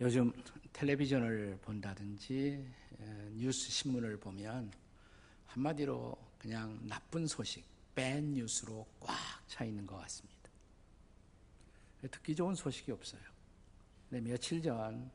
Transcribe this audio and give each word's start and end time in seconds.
요즘 0.00 0.32
텔레비전을 0.72 1.58
본다든지 1.60 2.64
뉴스 3.32 3.70
신문을 3.70 4.18
보면 4.20 4.72
한마디로 5.46 6.16
그냥 6.38 6.78
나쁜 6.86 7.26
소식, 7.26 7.64
밴 7.94 8.32
뉴스로 8.34 8.86
꽉 9.00 9.16
차 9.48 9.64
있는 9.64 9.86
것 9.86 9.96
같습니다. 9.96 10.38
듣기 12.10 12.36
좋은 12.36 12.54
소식이 12.54 12.92
없어요. 12.92 13.20
근데 14.08 14.30
며칠 14.30 14.62
전 14.62 15.10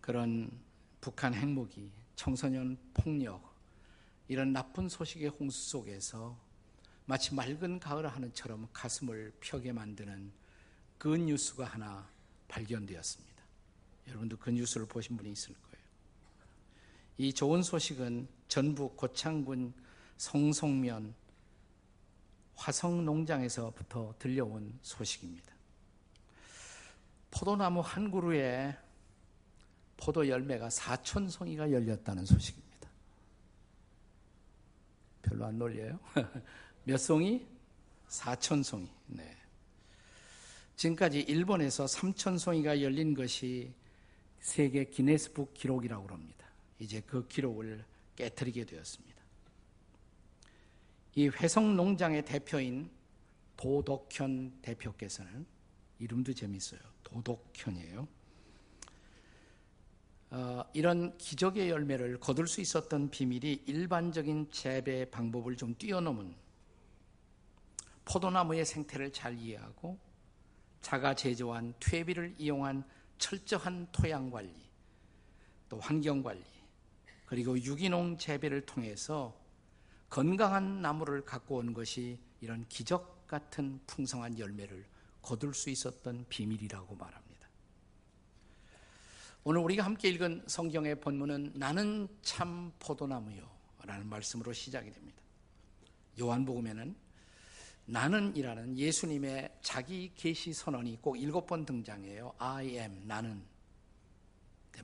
그런 0.00 0.50
북한 1.00 1.34
핵무기, 1.34 1.90
청소년 2.14 2.78
폭력, 2.94 3.52
이런 4.28 4.52
나쁜 4.52 4.88
소식의 4.88 5.30
홍수 5.30 5.70
속에서 5.70 6.38
마치 7.06 7.34
맑은 7.34 7.80
가을 7.80 8.06
하늘처럼 8.06 8.68
가슴을 8.72 9.32
펴게 9.40 9.72
만드는 9.72 10.30
그 10.98 11.16
뉴스가 11.16 11.64
하나 11.64 12.08
발견되었습니다. 12.46 13.27
여러분도 14.08 14.36
그 14.38 14.50
뉴스를 14.50 14.86
보신 14.86 15.16
분이 15.16 15.30
있을 15.32 15.54
거예요. 15.54 15.84
이 17.18 17.32
좋은 17.32 17.62
소식은 17.62 18.28
전북 18.48 18.96
고창군 18.96 19.74
성송면 20.16 21.14
화성 22.54 23.04
농장에서부터 23.04 24.14
들려온 24.18 24.78
소식입니다. 24.82 25.54
포도나무 27.30 27.80
한 27.80 28.10
그루에 28.10 28.76
포도 29.96 30.26
열매가 30.28 30.68
4천 30.68 31.28
송이가 31.28 31.70
열렸다는 31.70 32.24
소식입니다. 32.24 32.68
별로 35.22 35.44
안 35.46 35.58
놀려요? 35.58 35.98
몇 36.84 36.96
송이? 36.98 37.46
4천 38.08 38.62
송이. 38.62 38.88
네. 39.06 39.36
지금까지 40.76 41.20
일본에서 41.20 41.84
3천 41.84 42.38
송이가 42.38 42.80
열린 42.82 43.14
것이 43.14 43.74
세계 44.40 44.84
기네스북 44.84 45.54
기록이라고 45.54 46.08
합니다. 46.08 46.46
이제 46.78 47.00
그 47.00 47.26
기록을 47.26 47.84
깨뜨리게 48.16 48.64
되었습니다. 48.64 49.18
이 51.14 51.28
회성 51.28 51.76
농장의 51.76 52.24
대표인 52.24 52.90
도덕현 53.56 54.60
대표께서는 54.62 55.44
이름도 55.98 56.32
재밌어요. 56.32 56.80
도덕현이에요. 57.02 58.06
어, 60.30 60.62
이런 60.74 61.16
기적의 61.16 61.70
열매를 61.70 62.20
거둘 62.20 62.46
수 62.46 62.60
있었던 62.60 63.10
비밀이 63.10 63.62
일반적인 63.66 64.50
재배 64.50 65.10
방법을 65.10 65.56
좀 65.56 65.74
뛰어넘은 65.76 66.34
포도나무의 68.04 68.64
생태를 68.64 69.12
잘 69.12 69.38
이해하고 69.38 69.98
자가 70.82 71.14
제조한 71.14 71.74
퇴비를 71.80 72.34
이용한 72.38 72.84
철저한 73.18 73.88
토양 73.92 74.30
관리, 74.30 74.54
또 75.68 75.78
환경 75.80 76.22
관리, 76.22 76.42
그리고 77.26 77.60
유기농 77.60 78.18
재배를 78.18 78.62
통해서 78.62 79.38
건강한 80.08 80.80
나무를 80.80 81.24
갖고 81.24 81.56
온 81.56 81.74
것이 81.74 82.18
이런 82.40 82.66
기적 82.68 83.26
같은 83.26 83.78
풍성한 83.86 84.38
열매를 84.38 84.86
거둘 85.20 85.52
수 85.52 85.68
있었던 85.68 86.24
비밀이라고 86.28 86.94
말합니다. 86.94 87.28
오늘 89.44 89.60
우리가 89.60 89.84
함께 89.84 90.08
읽은 90.08 90.44
성경의 90.46 91.00
본문은 91.00 91.52
나는 91.54 92.08
참 92.22 92.72
포도나무요 92.78 93.48
라는 93.84 94.06
말씀으로 94.06 94.52
시작이 94.52 94.90
됩니다. 94.90 95.22
요한복음에는 96.18 96.96
나는이라는 97.90 98.76
예수님의 98.76 99.50
자기 99.62 100.12
계시 100.14 100.52
선언이 100.52 101.00
꼭 101.00 101.16
일곱 101.16 101.46
번 101.46 101.64
등장해요. 101.64 102.34
I 102.38 102.76
am 102.76 103.06
나는 103.06 103.42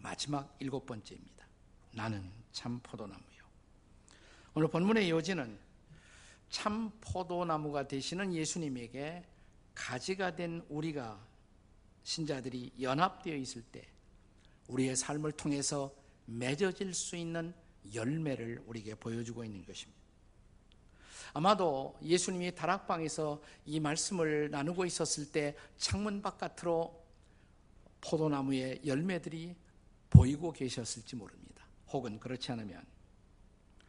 마지막 0.00 0.56
일곱 0.58 0.86
번째입니다. 0.86 1.46
나는 1.92 2.30
참 2.52 2.80
포도나무요. 2.82 3.44
오늘 4.54 4.68
본문의 4.68 5.10
요지는 5.10 5.58
참 6.48 6.90
포도나무가 7.02 7.86
되시는 7.86 8.32
예수님에게 8.32 9.22
가지가 9.74 10.34
된 10.34 10.64
우리가 10.70 11.22
신자들이 12.04 12.72
연합되어 12.80 13.36
있을 13.36 13.62
때 13.64 13.86
우리의 14.68 14.96
삶을 14.96 15.32
통해서 15.32 15.94
맺어질 16.24 16.94
수 16.94 17.16
있는 17.16 17.52
열매를 17.92 18.62
우리에게 18.66 18.94
보여주고 18.94 19.44
있는 19.44 19.62
것입니다. 19.66 20.03
아마도 21.34 21.98
예수님이 22.00 22.54
다락방에서 22.54 23.42
이 23.66 23.80
말씀을 23.80 24.50
나누고 24.52 24.84
있었을 24.84 25.32
때 25.32 25.56
창문 25.76 26.22
바깥으로 26.22 27.04
포도나무의 28.00 28.82
열매들이 28.86 29.56
보이고 30.10 30.52
계셨을지 30.52 31.16
모릅니다. 31.16 31.66
혹은 31.88 32.20
그렇지 32.20 32.52
않으면 32.52 32.84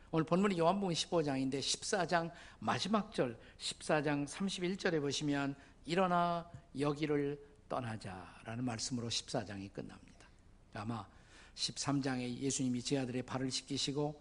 오늘 0.09 0.25
본문이 0.25 0.57
요한복음 0.57 0.91
15장인데 0.94 1.59
14장 1.59 2.31
마지막 2.57 3.13
절 3.13 3.38
14장 3.59 4.27
31절에 4.27 5.00
보시면 5.00 5.56
일어나 5.85 6.50
여기를 6.79 7.39
떠나자라는 7.69 8.63
말씀으로 8.63 9.07
14장이 9.07 9.72
끝납니다. 9.72 10.25
아마 10.73 11.07
13장에 11.53 12.38
예수님이 12.38 12.81
제 12.81 12.97
아들의 12.97 13.22
발을 13.23 13.51
씻기시고 13.51 14.19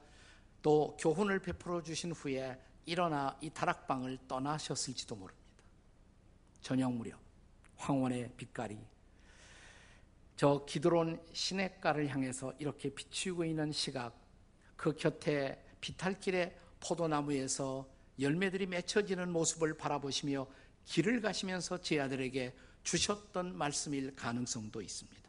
또 0.61 0.97
교훈을 1.01 1.41
베풀어 1.41 1.83
주신 1.83 2.12
후에 2.12 2.59
일어나 2.87 3.37
이 3.41 3.50
다락방을 3.50 4.19
떠나셨을지도 4.28 5.17
모릅니다. 5.17 5.45
저녁 6.61 6.93
무렵 6.93 7.19
황혼의 7.77 8.33
빛깔이 8.37 8.78
저 10.37 10.65
기드론 10.65 11.23
시냇가를 11.33 12.09
향해서 12.09 12.55
이렇게 12.59 12.91
비추고 12.91 13.44
있는 13.44 13.73
시각 13.73 14.19
그 14.77 14.94
곁에 14.94 15.65
비탈길의 15.81 16.59
포도나무에서 16.81 17.89
열매들이 18.19 18.67
맺혀지는 18.67 19.31
모습을 19.31 19.77
바라보시며 19.77 20.47
길을 20.84 21.21
가시면서 21.21 21.81
제 21.81 22.00
아들에게 22.00 22.55
주셨던 22.83 23.56
말씀일 23.56 24.15
가능성도 24.15 24.83
있습니다. 24.83 25.23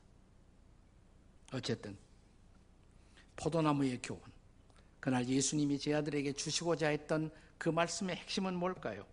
어쨌든 1.54 1.98
포도나무의 3.36 4.02
교훈 4.02 4.22
그날 5.00 5.28
예수님이 5.28 5.80
제 5.80 5.94
아들에게 5.94 6.34
주시고자 6.34 6.88
했던 6.88 7.32
그 7.58 7.70
말씀의 7.70 8.16
핵심은 8.18 8.56
뭘까요? 8.56 9.06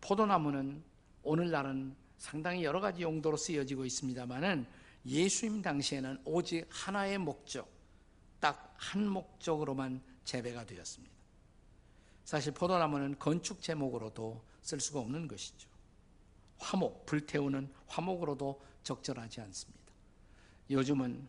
포도나무는 0.00 0.82
오늘날은 1.22 1.94
상당히 2.18 2.64
여러 2.64 2.80
가지 2.80 3.02
용도로 3.02 3.36
쓰여지고 3.36 3.84
있습니다만은 3.84 4.66
예수님 5.06 5.62
당시에는 5.62 6.20
오직 6.24 6.66
하나의 6.70 7.18
목적, 7.18 7.70
딱 8.40 8.66
한 8.78 9.08
목적으로만 9.08 10.02
재배가 10.24 10.64
되었습니다. 10.66 11.14
사실 12.24 12.52
포도나무는 12.52 13.18
건축 13.18 13.62
제목으로도 13.62 14.44
쓸 14.60 14.80
수가 14.80 15.00
없는 15.00 15.28
것이죠. 15.28 15.68
화목, 16.58 17.06
불태우는 17.06 17.72
화목으로도 17.86 18.60
적절하지 18.82 19.40
않습니다. 19.42 19.92
요즘은 20.70 21.28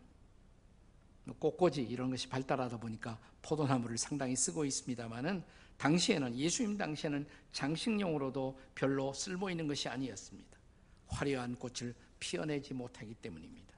꽃꽂이 1.34 1.82
이런 1.82 2.10
것이 2.10 2.28
발달하다 2.28 2.78
보니까 2.78 3.18
포도나무를 3.42 3.98
상당히 3.98 4.36
쓰고 4.36 4.64
있습니다만은 4.64 5.42
당시에는 5.76 6.36
예수님 6.36 6.76
당시에는 6.76 7.26
장식용으로도 7.52 8.58
별로 8.74 9.12
쓸모 9.12 9.48
있는 9.50 9.66
것이 9.66 9.88
아니었습니다. 9.88 10.58
화려한 11.06 11.56
꽃을 11.56 11.94
피어내지 12.18 12.74
못하기 12.74 13.14
때문입니다. 13.14 13.76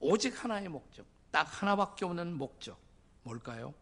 오직 0.00 0.42
하나의 0.42 0.68
목적, 0.68 1.06
딱 1.30 1.44
하나밖에 1.44 2.04
없는 2.04 2.34
목적, 2.36 2.78
뭘까요? 3.22 3.72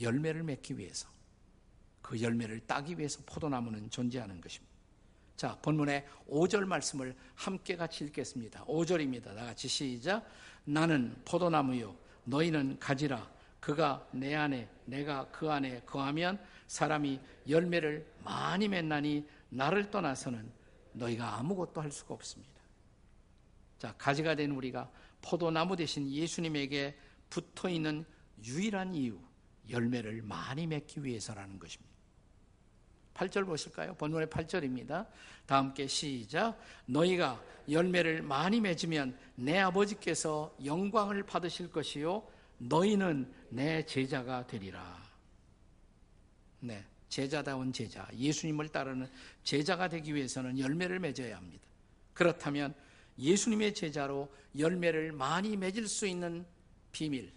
열매를 0.00 0.42
맺기 0.42 0.78
위해서, 0.78 1.08
그 2.00 2.20
열매를 2.20 2.60
따기 2.66 2.98
위해서 2.98 3.20
포도나무는 3.26 3.90
존재하는 3.90 4.40
것입니다. 4.40 4.71
자, 5.36 5.58
본문의 5.62 6.06
5절 6.28 6.64
말씀을 6.64 7.16
함께 7.34 7.76
같이 7.76 8.04
읽겠습니다. 8.04 8.64
5절입니다. 8.64 9.34
다 9.34 9.46
같이 9.46 9.68
시작. 9.68 10.24
나는 10.64 11.16
포도나무요, 11.24 11.96
너희는 12.24 12.78
가지라. 12.78 13.30
그가 13.60 14.06
내 14.10 14.34
안에 14.34 14.68
내가 14.84 15.28
그 15.30 15.50
안에 15.50 15.82
거하면 15.86 16.40
사람이 16.66 17.20
열매를 17.48 18.06
많이 18.24 18.68
맺나니 18.68 19.26
나를 19.50 19.90
떠나서는 19.90 20.50
너희가 20.92 21.38
아무것도 21.38 21.80
할 21.80 21.90
수가 21.92 22.14
없습니다. 22.14 22.52
자, 23.78 23.94
가지가 23.98 24.34
된 24.34 24.50
우리가 24.52 24.90
포도나무 25.20 25.76
대신 25.76 26.10
예수님에게 26.10 26.96
붙어 27.30 27.68
있는 27.68 28.04
유일한 28.44 28.94
이유, 28.94 29.18
열매를 29.70 30.22
많이 30.22 30.66
맺기 30.66 31.04
위해서라는 31.04 31.58
것입니다. 31.58 31.91
8절 33.14 33.46
보실까요? 33.46 33.94
본문의 33.94 34.28
8절입니다. 34.28 35.06
다 35.46 35.56
함께 35.56 35.86
시작. 35.86 36.58
너희가 36.86 37.42
열매를 37.70 38.22
많이 38.22 38.60
맺으면 38.60 39.16
내 39.34 39.58
아버지께서 39.58 40.54
영광을 40.64 41.22
받으실 41.22 41.70
것이요. 41.70 42.26
너희는 42.58 43.32
내 43.50 43.84
제자가 43.84 44.46
되리라. 44.46 45.02
네. 46.60 46.84
제자다운 47.08 47.74
제자, 47.74 48.08
예수님을 48.14 48.70
따르는 48.70 49.06
제자가 49.44 49.88
되기 49.88 50.14
위해서는 50.14 50.58
열매를 50.58 50.98
맺어야 50.98 51.36
합니다. 51.36 51.62
그렇다면 52.14 52.74
예수님의 53.18 53.74
제자로 53.74 54.32
열매를 54.56 55.12
많이 55.12 55.58
맺을 55.58 55.88
수 55.88 56.06
있는 56.06 56.46
비밀 56.90 57.30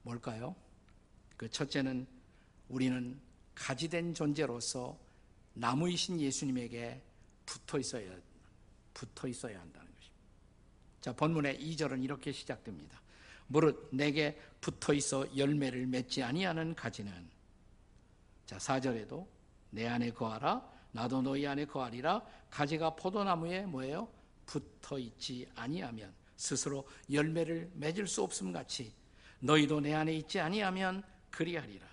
뭘까요? 0.00 0.56
그 1.36 1.50
첫째는 1.50 2.06
우리는 2.70 3.20
가지된 3.56 4.14
존재로서 4.14 4.96
나무이신 5.54 6.20
예수님에게 6.20 7.02
붙어 7.44 7.78
있어야 7.78 8.08
붙어 8.94 9.26
있어야 9.26 9.60
한다는 9.60 9.88
것입니다. 9.92 10.22
자, 11.00 11.12
본문의 11.12 11.58
2절은 11.58 12.04
이렇게 12.04 12.30
시작됩니다. 12.30 13.00
무릇 13.48 13.88
내게 13.92 14.38
붙어 14.60 14.92
있어 14.92 15.26
열매를 15.36 15.86
맺지 15.86 16.22
아니하는 16.22 16.74
가지는 16.74 17.28
자, 18.44 18.58
4절에도 18.58 19.26
내 19.70 19.86
안에 19.86 20.10
거하라 20.12 20.68
나도 20.92 21.22
너희 21.22 21.46
안에 21.46 21.66
거하리라 21.66 22.22
가지가 22.50 22.96
포도나무에 22.96 23.62
뭐예요? 23.62 24.08
붙어 24.46 24.98
있지 24.98 25.46
아니하면 25.54 26.14
스스로 26.36 26.86
열매를 27.10 27.70
맺을 27.74 28.06
수 28.06 28.22
없음 28.22 28.52
같이 28.52 28.92
너희도 29.40 29.80
내 29.80 29.94
안에 29.94 30.14
있지 30.14 30.40
아니하면 30.40 31.02
그리하리라. 31.30 31.86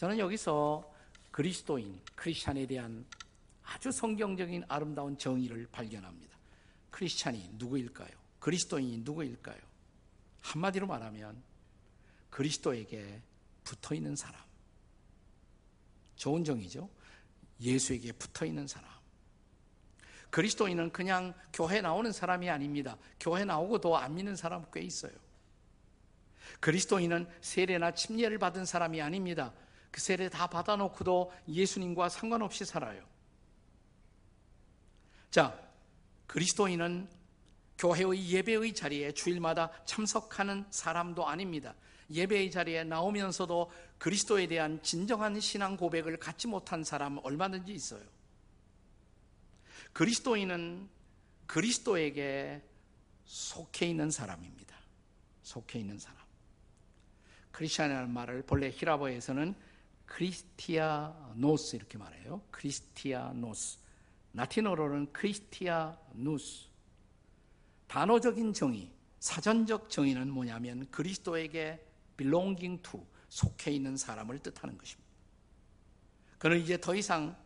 저는 0.00 0.18
여기서 0.18 0.90
그리스도인, 1.30 2.00
크리스찬에 2.14 2.66
대한 2.66 3.04
아주 3.62 3.92
성경적인 3.92 4.64
아름다운 4.66 5.18
정의를 5.18 5.68
발견합니다. 5.70 6.38
크리스찬이 6.90 7.50
누구일까요? 7.58 8.08
그리스도인이 8.38 9.02
누구일까요? 9.04 9.58
한마디로 10.40 10.86
말하면 10.86 11.42
그리스도에게 12.30 13.20
붙어 13.62 13.94
있는 13.94 14.16
사람. 14.16 14.40
좋은 16.16 16.44
정의죠. 16.44 16.88
예수에게 17.60 18.12
붙어 18.12 18.46
있는 18.46 18.66
사람. 18.66 18.88
그리스도인은 20.30 20.92
그냥 20.92 21.34
교회 21.52 21.82
나오는 21.82 22.10
사람이 22.10 22.48
아닙니다. 22.48 22.96
교회 23.20 23.44
나오고도 23.44 23.98
안 23.98 24.14
믿는 24.14 24.34
사람 24.34 24.64
꽤 24.72 24.80
있어요. 24.80 25.12
그리스도인은 26.60 27.28
세례나 27.42 27.92
침례를 27.92 28.38
받은 28.38 28.64
사람이 28.64 29.02
아닙니다. 29.02 29.52
그 29.90 30.00
세례 30.00 30.28
다 30.28 30.46
받아놓고도 30.46 31.32
예수님과 31.48 32.08
상관없이 32.08 32.64
살아요. 32.64 33.02
자, 35.30 35.58
그리스도인은 36.26 37.08
교회의 37.78 38.28
예배의 38.30 38.74
자리에 38.74 39.12
주일마다 39.12 39.70
참석하는 39.84 40.66
사람도 40.70 41.26
아닙니다. 41.26 41.74
예배의 42.10 42.50
자리에 42.50 42.84
나오면서도 42.84 43.70
그리스도에 43.98 44.46
대한 44.46 44.82
진정한 44.82 45.40
신앙 45.40 45.76
고백을 45.76 46.18
갖지 46.18 46.46
못한 46.46 46.84
사람 46.84 47.18
얼마든지 47.22 47.72
있어요. 47.72 48.02
그리스도인은 49.92 50.88
그리스도에게 51.46 52.62
속해 53.24 53.86
있는 53.86 54.10
사람입니다. 54.10 54.76
속해 55.42 55.78
있는 55.78 55.98
사람. 55.98 56.18
크리스천이라는 57.52 58.10
말을 58.10 58.42
본래 58.42 58.70
히라보에서는 58.70 59.54
크리스티아노스 60.10 61.76
이렇게 61.76 61.96
말해요. 61.96 62.42
크리스티아노스. 62.50 63.78
라틴어로는 64.34 65.12
크리스티아누스. 65.12 66.68
단어적인 67.86 68.52
정의, 68.52 68.92
사전적 69.20 69.88
정의는 69.88 70.30
뭐냐면 70.30 70.88
그리스도에게 70.90 71.84
belonging 72.16 72.82
to, 72.82 73.06
속해 73.28 73.70
있는 73.70 73.96
사람을 73.96 74.40
뜻하는 74.40 74.76
것입니다. 74.76 75.10
그는 76.38 76.60
이제 76.60 76.78
더 76.78 76.94
이상 76.94 77.36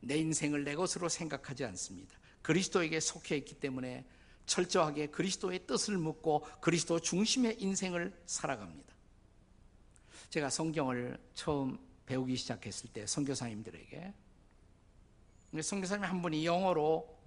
내 0.00 0.16
인생을 0.16 0.64
내 0.64 0.74
것으로 0.74 1.08
생각하지 1.08 1.64
않습니다. 1.64 2.16
그리스도에게 2.42 3.00
속해 3.00 3.36
있기 3.38 3.54
때문에 3.54 4.06
철저하게 4.46 5.08
그리스도의 5.08 5.66
뜻을 5.66 5.98
묻고 5.98 6.46
그리스도 6.60 7.00
중심의 7.00 7.60
인생을 7.60 8.16
살아갑니다. 8.26 8.94
제가 10.30 10.50
성경을 10.50 11.18
처음 11.34 11.87
배우기 12.08 12.36
시작했을 12.36 12.90
때 12.90 13.06
선교사님들에게 13.06 14.14
선교사님 15.62 16.04
한 16.04 16.22
분이 16.22 16.46
영어로 16.46 17.18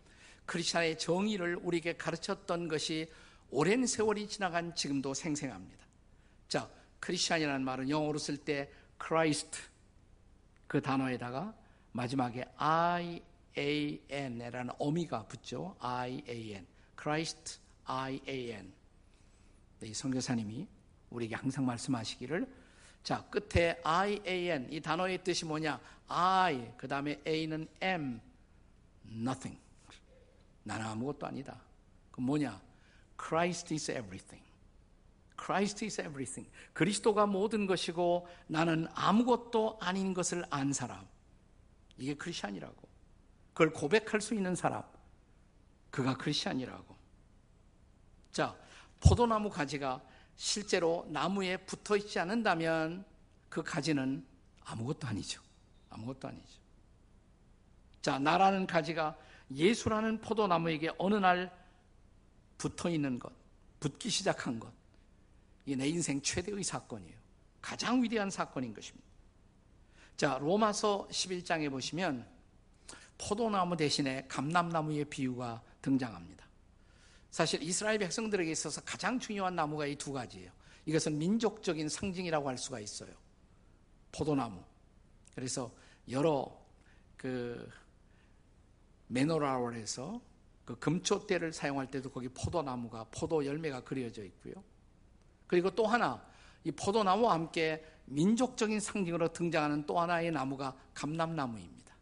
크리스천의 0.48 0.98
정의를 0.98 1.56
우리에게 1.58 1.98
가르쳤던 1.98 2.68
것이 2.68 3.08
오랜 3.52 3.86
세월이 3.86 4.28
지나간 4.28 4.74
지금도 4.74 5.14
생생합니다. 5.14 5.86
자, 6.48 6.68
크리스천이라는 7.00 7.64
말은 7.64 7.90
영어로 7.90 8.18
쓸 8.18 8.38
때 8.38 8.72
Christ 9.00 9.62
그 10.66 10.82
단어에다가 10.82 11.56
마지막에 11.92 12.46
I 12.58 13.22
A 13.58 14.02
N이라는 14.10 14.74
어미가 14.80 15.28
붙죠. 15.28 15.76
I 15.80 16.24
A 16.28 16.54
N. 16.54 16.68
Christ 17.00 17.60
I 17.86 18.20
A 18.28 18.52
N. 18.52 18.74
네, 19.80 19.90
이 19.90 19.94
선교사님이 19.94 20.68
우리에게 21.12 21.36
항상 21.36 21.66
말씀하시기를 21.66 22.61
자, 23.04 23.26
끝에 23.30 23.80
I 23.84 24.22
A 24.28 24.50
N 24.50 24.72
이 24.72 24.80
단어의 24.80 25.24
뜻이 25.24 25.46
뭐냐? 25.46 25.80
I 26.08 26.74
그 26.78 26.88
다음에 26.88 27.22
A는 27.26 27.68
M 27.82 28.22
nothing. 29.10 29.60
나는 30.64 30.86
아무것도 30.86 31.26
아니다. 31.26 31.60
그 32.12 32.22
뭐냐? 32.22 32.62
Christ 33.20 33.74
is 33.74 33.90
everything. 33.92 34.46
Christ 35.40 35.84
is 35.84 36.00
everything. 36.00 36.50
그리스도가 36.74 37.26
모든 37.26 37.66
것이고 37.66 38.28
나는 38.48 38.88
아무것도 38.94 39.80
아닌 39.82 40.14
것을 40.14 40.46
안 40.50 40.72
사람. 40.72 41.08
이게 41.98 42.14
크리스천이라고. 42.14 42.90
그걸 43.54 43.72
고백할 43.72 44.22
수 44.22 44.36
있는 44.36 44.56
사람. 44.56 44.84
그가 45.90 46.16
크리스천이라고. 46.18 46.96
자, 48.32 48.56
포도나무 49.00 49.50
가지가 49.50 50.02
실제로 50.36 51.06
나무에 51.10 51.58
붙어 51.58 51.98
있지 51.98 52.20
않는다면 52.20 53.06
그 53.50 53.62
가지는 53.64 54.26
아무것도 54.64 55.08
아니죠. 55.08 55.42
아무것도 55.90 56.28
아니죠. 56.28 56.60
자, 58.02 58.18
나라는 58.18 58.66
가지가 58.66 59.18
예수라는 59.52 60.22
포도나무에게 60.22 60.92
어느 60.98 61.16
날 61.16 61.52
붙어 62.58 62.90
있는 62.90 63.20
것, 63.20 63.32
붙기 63.80 64.10
시작한 64.10 64.60
것. 64.60 64.72
이게 65.66 65.76
내 65.76 65.88
인생 65.88 66.22
최대의 66.22 66.64
사건이에요. 66.64 67.18
가장 67.62 68.02
위대한 68.02 68.30
사건인 68.30 68.74
것입니다. 68.74 69.08
자, 70.18 70.38
로마서 70.40 71.08
11장에 71.12 71.70
보시면 71.70 72.28
포도나무 73.18 73.78
대신에 73.78 74.26
감람나무의 74.28 75.06
비유가 75.06 75.62
등장합니다. 75.82 76.46
사실 77.32 77.64
이스라엘 77.64 77.98
백성들에게 77.98 78.52
있어서 78.52 78.82
가장 78.82 79.18
중요한 79.20 79.56
나무가 79.56 79.86
이 79.86 79.96
두 79.96 80.12
가지예요. 80.12 80.52
이것은 80.86 81.18
민족적인 81.18 81.88
상징이라고 81.90 82.48
할 82.48 82.58
수가 82.58 82.80
있어요. 82.80 83.12
포도나무. 84.12 84.62
그래서 85.34 85.72
여러 86.10 86.60
그 87.16 87.70
메노라월에서 89.08 90.22
그 90.66 90.78
금초대를 90.78 91.54
사용할 91.54 91.90
때도 91.90 92.12
거기 92.12 92.28
포도나무가 92.30 93.06
포도 93.06 93.46
열매가 93.46 93.84
그려져 93.84 94.24
있고요. 94.26 94.56
그리고 95.48 95.70
또 95.72 95.88
하나 95.88 96.26
이 96.64 96.72
포도나무와 96.72 97.34
함께 97.34 97.86
민족적인 98.06 98.80
상징으로 98.80 99.32
등장하는 99.32 99.86
또 99.86 100.00
하나의 100.00 100.32
나무가 100.32 100.78
감람나무입니다. 100.94 101.96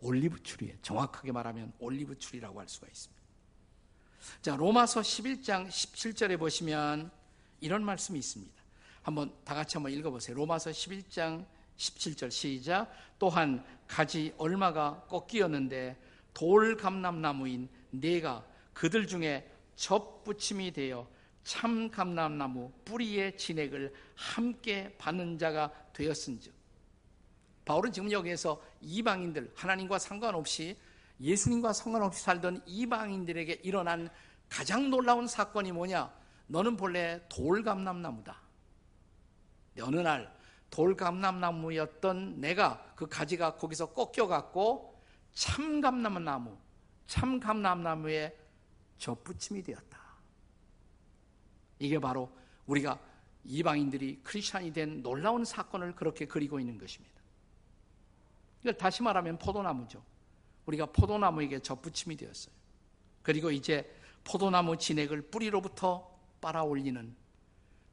올리브 0.00 0.42
추리에 0.42 0.78
정확하게 0.82 1.32
말하면 1.32 1.72
올리브 1.78 2.18
추리라고 2.18 2.60
할 2.60 2.68
수가 2.68 2.86
있습니다. 2.86 3.19
자, 4.42 4.56
로마서 4.56 5.00
11장 5.00 5.68
17절에 5.68 6.38
보시면 6.38 7.10
이런 7.60 7.84
말씀이 7.84 8.18
있습니다. 8.18 8.52
한번 9.02 9.32
다 9.44 9.54
같이 9.54 9.76
한번 9.76 9.92
읽어 9.92 10.10
보세요. 10.10 10.36
로마서 10.36 10.70
11장 10.70 11.44
17절 11.76 12.30
시작. 12.30 12.90
또한 13.18 13.64
가지 13.86 14.34
얼마가 14.36 15.06
꺾이었는데 15.08 15.96
돌 16.34 16.76
감람나무인 16.76 17.68
네가 17.90 18.44
그들 18.72 19.06
중에 19.06 19.50
접붙임이 19.76 20.72
되어 20.72 21.08
참 21.42 21.90
감람나무 21.90 22.70
뿌리의 22.84 23.36
진액을 23.36 23.92
함께 24.14 24.94
받는 24.98 25.38
자가 25.38 25.72
되었은즉 25.92 26.52
바울은 27.64 27.92
지금 27.92 28.10
여기에서 28.10 28.62
이방인들 28.82 29.52
하나님과 29.54 29.98
상관없이 29.98 30.76
예수님과 31.20 31.72
상관없이 31.72 32.22
살던 32.22 32.62
이방인들에게 32.66 33.60
일어난 33.62 34.08
가장 34.48 34.90
놀라운 34.90 35.26
사건이 35.26 35.72
뭐냐? 35.72 36.12
너는 36.46 36.76
본래 36.76 37.22
돌감람나무다. 37.28 38.40
어느 39.82 40.00
날 40.00 40.34
돌감람나무였던 40.70 42.40
내가 42.40 42.92
그 42.96 43.06
가지가 43.06 43.56
거기서 43.56 43.92
꺾여갖고 43.92 45.00
참감람나무, 45.32 46.56
참감람나무에 47.06 48.36
접붙임이 48.98 49.62
되었다. 49.62 50.00
이게 51.78 51.98
바로 51.98 52.30
우리가 52.66 52.98
이방인들이 53.44 54.20
크리스찬이 54.22 54.72
된 54.72 55.02
놀라운 55.02 55.44
사건을 55.44 55.94
그렇게 55.94 56.26
그리고 56.26 56.60
있는 56.60 56.78
것입니다. 56.78 57.20
이걸 58.60 58.76
다시 58.76 59.02
말하면 59.02 59.38
포도나무죠. 59.38 60.02
우리가 60.70 60.86
포도나무에게 60.86 61.60
접붙임이 61.60 62.16
되었어요. 62.16 62.54
그리고 63.22 63.50
이제 63.50 63.92
포도나무 64.24 64.76
진액을 64.76 65.30
뿌리로부터 65.30 66.10
빨아 66.40 66.62
올리는 66.62 67.14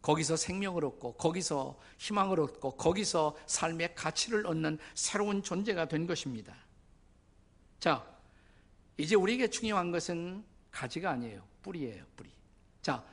거기서 0.02 0.38
생명을 0.38 0.86
얻고 0.86 1.14
거기서 1.14 1.78
희망을 1.98 2.40
얻고 2.40 2.78
거기서 2.78 3.36
삶의 3.46 3.96
가치를 3.96 4.48
얻는 4.48 4.78
새로운 4.94 5.44
존재가 5.44 5.88
된 5.88 6.08
것입니다. 6.08 6.56
자, 7.80 8.06
이제 8.98 9.16
우리에게 9.16 9.50
중요한 9.50 9.92
것은 9.92 10.44
가지가 10.72 11.12
아니에요. 11.12 11.44
뿌리예요, 11.62 12.06
뿌리. 12.16 12.30
자, 12.82 13.04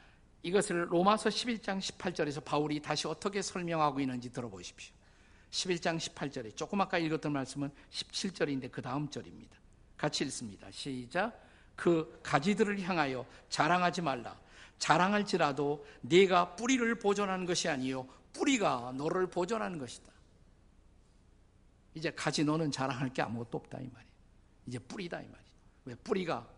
이것을 0.42 0.92
로마서 0.92 1.30
11장 1.30 1.80
18절에서 1.80 2.44
바울이 2.44 2.80
다시 2.80 3.08
어떻게 3.08 3.42
설명하고 3.42 4.00
있는지 4.00 4.30
들어보십시오. 4.30 4.93
11장 5.54 5.98
18절에 5.98 6.56
조금 6.56 6.80
아까 6.80 6.98
읽었던 6.98 7.32
말씀은 7.32 7.70
17절인데 7.90 8.72
그 8.72 8.82
다음 8.82 9.08
절입니다. 9.08 9.56
같이 9.96 10.24
읽습니다. 10.24 10.68
시작. 10.72 11.40
그 11.76 12.20
가지들을 12.24 12.80
향하여 12.80 13.24
자랑하지 13.48 14.02
말라. 14.02 14.36
자랑할지라도 14.78 15.86
네가 16.02 16.56
뿌리를 16.56 16.92
보존하는 16.96 17.46
것이 17.46 17.68
아니요 17.68 18.08
뿌리가 18.32 18.94
너를 18.96 19.28
보존하는 19.28 19.78
것이다. 19.78 20.12
이제 21.94 22.10
가지 22.10 22.42
너는 22.42 22.72
자랑할 22.72 23.12
게 23.12 23.22
아무것도 23.22 23.58
없다 23.58 23.78
이 23.78 23.86
말이에요. 23.86 24.12
이제 24.66 24.78
뿌리다 24.80 25.20
이 25.20 25.26
말이에요. 25.26 25.54
왜 25.84 25.94
뿌리가 25.94 26.48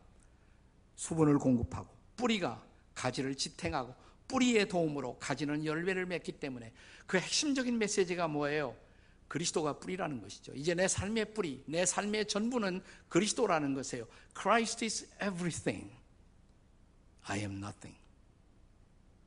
수분을 0.95 1.39
공급하고 1.39 1.95
뿌리가 2.17 2.65
가지를 2.95 3.35
지탱하고 3.35 3.95
뿌리의 4.27 4.67
도움으로 4.69 5.19
가지는 5.19 5.67
열매를 5.67 6.07
맺기 6.07 6.33
때문에 6.33 6.73
그 7.07 7.19
핵심적인 7.19 7.79
메시지가 7.79 8.29
뭐예요? 8.29 8.86
그리스도가 9.29 9.79
뿌리라는 9.79 10.21
것이죠. 10.21 10.53
이제 10.55 10.75
내 10.75 10.89
삶의 10.89 11.35
뿌리, 11.35 11.63
내 11.67 11.85
삶의 11.85 12.27
전부는 12.29 12.81
그리스도라는 13.09 13.75
것이에요. 13.75 14.07
Christ 14.39 14.85
is 14.85 15.05
everything. 15.23 15.93
I 17.23 17.41
am 17.41 17.57
nothing. 17.57 17.99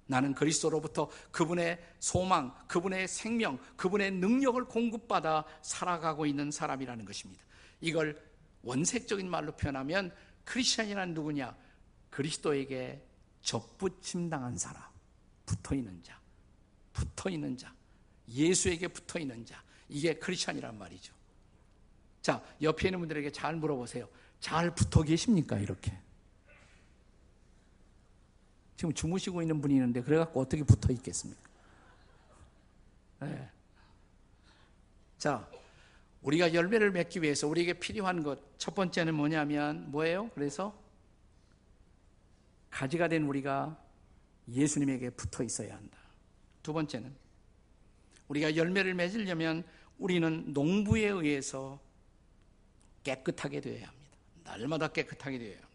나는 0.06 0.34
그리스도로부터 0.34 1.10
그분의 1.32 1.80
소망, 2.00 2.56
그분의 2.68 3.08
생명, 3.08 3.60
그분의 3.76 4.12
능력을 4.12 4.66
공급받아 4.66 5.46
살아가고 5.62 6.26
있는 6.26 6.50
사람이라는 6.50 7.06
것입니다. 7.06 7.44
이걸 7.80 8.20
원색적인 8.64 9.30
말로 9.30 9.52
표현하면 9.52 10.12
크리스천이란 10.46 11.14
누구냐? 11.14 11.56
그리스도에게 12.10 13.06
접붙임 13.44 14.30
당한 14.30 14.58
사람, 14.58 14.84
붙어 15.46 15.76
있는 15.76 16.02
자, 16.02 16.20
붙어 16.92 17.30
있는 17.30 17.56
자, 17.56 17.74
예수에게 18.28 18.88
붙어 18.88 19.20
있는 19.20 19.46
자. 19.46 19.62
이게 19.90 20.14
크리스천이란 20.14 20.78
말이죠. 20.78 21.14
자, 22.22 22.44
옆에 22.62 22.88
있는 22.88 23.00
분들에게 23.00 23.32
잘 23.32 23.56
물어보세요. 23.56 24.08
잘 24.40 24.74
붙어 24.74 25.04
계십니까? 25.04 25.58
이렇게. 25.58 25.98
지금 28.78 28.94
주무시고 28.94 29.42
있는 29.42 29.60
분이 29.60 29.74
있는데 29.74 30.02
그래갖고 30.02 30.40
어떻게 30.40 30.64
붙어 30.64 30.94
있겠습니까? 30.94 31.42
네. 33.22 33.50
자, 35.18 35.50
우리가 36.22 36.54
열매를 36.54 36.92
맺기 36.92 37.22
위해서 37.22 37.48
우리에게 37.48 37.74
필요한 37.74 38.24
것 38.24 38.50
첫 38.60 38.76
번째는 38.76 39.16
뭐냐면 39.16 39.90
뭐예요? 39.90 40.30
그래서 40.36 40.78
가지가 42.70 43.08
된 43.08 43.24
우리가 43.24 43.82
예수님에게 44.50 45.12
붙어 45.12 45.44
있어야 45.44 45.76
한다. 45.76 45.98
두 46.62 46.74
번째는 46.74 47.16
우리가 48.28 48.58
열매를 48.58 48.94
맺으려면 48.94 49.64
우리는 50.00 50.54
농부에 50.54 51.08
의해서 51.08 51.80
깨끗하게 53.04 53.62
되어야 53.62 53.88
합니다. 53.88 54.18
날마다 54.44 54.88
깨끗하게 54.88 55.38
되어야 55.38 55.56
합니다. 55.56 55.70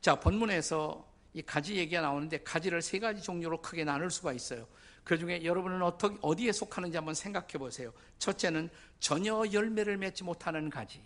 자, 0.00 0.18
본문에서 0.18 1.14
이 1.34 1.42
가지 1.42 1.76
얘기가 1.76 2.00
나오는데 2.00 2.42
가지를 2.42 2.80
세 2.80 2.98
가지 2.98 3.22
종류로 3.22 3.60
크게 3.60 3.84
나눌 3.84 4.10
수가 4.10 4.32
있어요. 4.32 4.66
그 5.04 5.18
중에 5.18 5.44
여러분은 5.44 5.82
어떻게, 5.82 6.18
어디에 6.22 6.50
속하는지 6.50 6.96
한번 6.96 7.14
생각해 7.14 7.52
보세요. 7.58 7.92
첫째는 8.18 8.70
전혀 8.98 9.44
열매를 9.52 9.98
맺지 9.98 10.24
못하는 10.24 10.70
가지. 10.70 11.02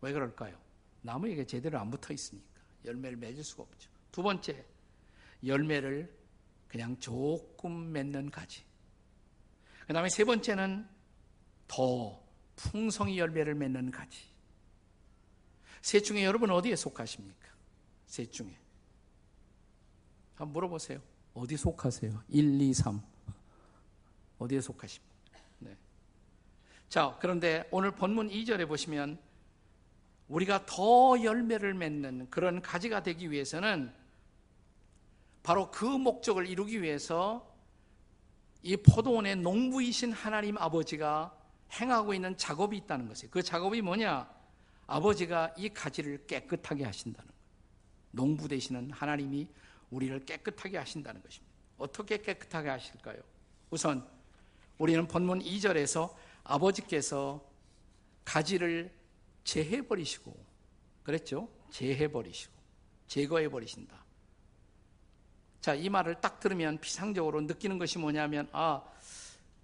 왜 0.00 0.12
그럴까요? 0.12 0.56
나무에게 1.02 1.44
제대로 1.44 1.78
안 1.78 1.90
붙어 1.90 2.14
있으니까. 2.14 2.46
열매를 2.84 3.18
맺을 3.18 3.42
수가 3.42 3.64
없죠. 3.64 3.90
두 4.12 4.22
번째, 4.22 4.64
열매를 5.44 6.16
그냥 6.68 6.98
조금 7.00 7.92
맺는 7.92 8.30
가지. 8.30 8.67
그 9.88 9.94
다음에 9.94 10.10
세 10.10 10.22
번째는 10.22 10.86
더 11.66 12.22
풍성히 12.56 13.18
열매를 13.18 13.54
맺는 13.54 13.90
가지. 13.90 14.18
셋 15.80 16.00
중에 16.00 16.26
여러분 16.26 16.50
어디에 16.50 16.76
속하십니까? 16.76 17.48
셋 18.06 18.30
중에. 18.30 18.54
한번 20.34 20.52
물어보세요. 20.52 21.00
어디 21.32 21.56
속하세요? 21.56 22.22
1, 22.28 22.60
2, 22.60 22.74
3. 22.74 23.00
어디에 24.38 24.60
속하십니까? 24.60 25.14
네. 25.60 25.74
자, 26.90 27.16
그런데 27.18 27.66
오늘 27.70 27.90
본문 27.92 28.28
2절에 28.28 28.68
보시면 28.68 29.18
우리가 30.28 30.66
더 30.66 31.22
열매를 31.22 31.72
맺는 31.72 32.28
그런 32.28 32.60
가지가 32.60 33.02
되기 33.02 33.30
위해서는 33.30 33.90
바로 35.42 35.70
그 35.70 35.86
목적을 35.86 36.46
이루기 36.46 36.82
위해서 36.82 37.47
이 38.62 38.76
포도원의 38.76 39.36
농부이신 39.36 40.12
하나님 40.12 40.58
아버지가 40.58 41.34
행하고 41.72 42.14
있는 42.14 42.36
작업이 42.36 42.76
있다는 42.78 43.08
것이에요. 43.08 43.30
그 43.30 43.42
작업이 43.42 43.82
뭐냐? 43.82 44.28
아버지가 44.86 45.54
이 45.56 45.68
가지를 45.68 46.26
깨끗하게 46.26 46.84
하신다는 46.84 47.28
거예요. 47.28 47.38
농부 48.10 48.48
되시는 48.48 48.90
하나님이 48.90 49.48
우리를 49.90 50.24
깨끗하게 50.24 50.78
하신다는 50.78 51.22
것입니다. 51.22 51.54
어떻게 51.76 52.20
깨끗하게 52.20 52.68
하실까요? 52.70 53.20
우선 53.70 54.06
우리는 54.78 55.06
본문 55.06 55.40
2절에서 55.40 56.14
아버지께서 56.44 57.46
가지를 58.24 58.92
제해 59.44 59.86
버리시고 59.86 60.34
그랬죠? 61.02 61.48
제해 61.70 62.08
버리시고 62.08 62.52
제거해 63.06 63.48
버리신다. 63.48 64.07
자, 65.60 65.74
이 65.74 65.88
말을 65.88 66.20
딱 66.20 66.40
들으면 66.40 66.78
피상적으로 66.78 67.40
느끼는 67.40 67.78
것이 67.78 67.98
뭐냐면, 67.98 68.48
아, 68.52 68.82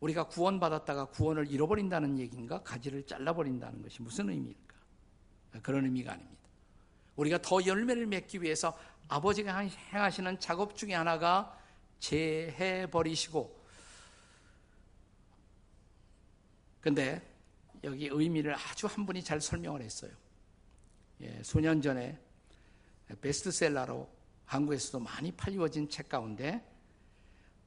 우리가 0.01 0.25
구원받았다가 0.25 1.07
구원을 1.07 1.51
잃어버린다는 1.51 2.19
얘기인가? 2.19 2.63
가지를 2.63 3.07
잘라버린다는 3.07 3.83
것이 3.83 4.03
무슨 4.03 4.29
의미일까? 4.29 4.75
그런 5.63 5.85
의미가 5.85 6.13
아닙니다. 6.13 6.43
우리가 7.17 7.41
더 7.41 7.65
열매를 7.65 8.07
맺기 8.07 8.43
위해서 8.43 8.77
아버지가 9.09 9.57
행하시는 9.59 10.41
작업 10.41 10.77
중에 10.77 10.95
하나가 10.95 11.57
제해버리시고, 12.01 13.65
근데 16.81 17.23
여기 17.85 18.09
의미를 18.09 18.55
아주 18.55 18.87
한 18.87 19.07
분이 19.07 19.23
잘 19.23 19.41
설명을 19.41 19.81
했어요. 19.81 20.11
예, 21.21 21.43
수년 21.43 21.81
전에 21.81 22.19
베스트셀러로 23.21 24.24
한국에서도 24.47 25.01
많이 25.01 25.33
팔리워진 25.33 25.89
책 25.89 26.09
가운데 26.09 26.63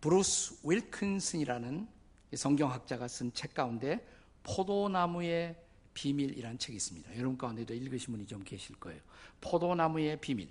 브루스 0.02 0.60
윌킨슨이라는 0.64 1.88
성경학자가 2.36 3.08
쓴 3.08 3.34
책 3.34 3.54
가운데 3.54 4.06
포도나무의 4.44 5.56
비밀이라는 5.94 6.60
책이 6.60 6.76
있습니다. 6.76 7.18
여러분 7.18 7.38
가운데도 7.38 7.74
읽으신 7.74 8.14
분이 8.14 8.28
좀 8.28 8.44
계실 8.44 8.76
거예요. 8.80 9.02
포도나무의 9.42 10.20
비밀. 10.22 10.50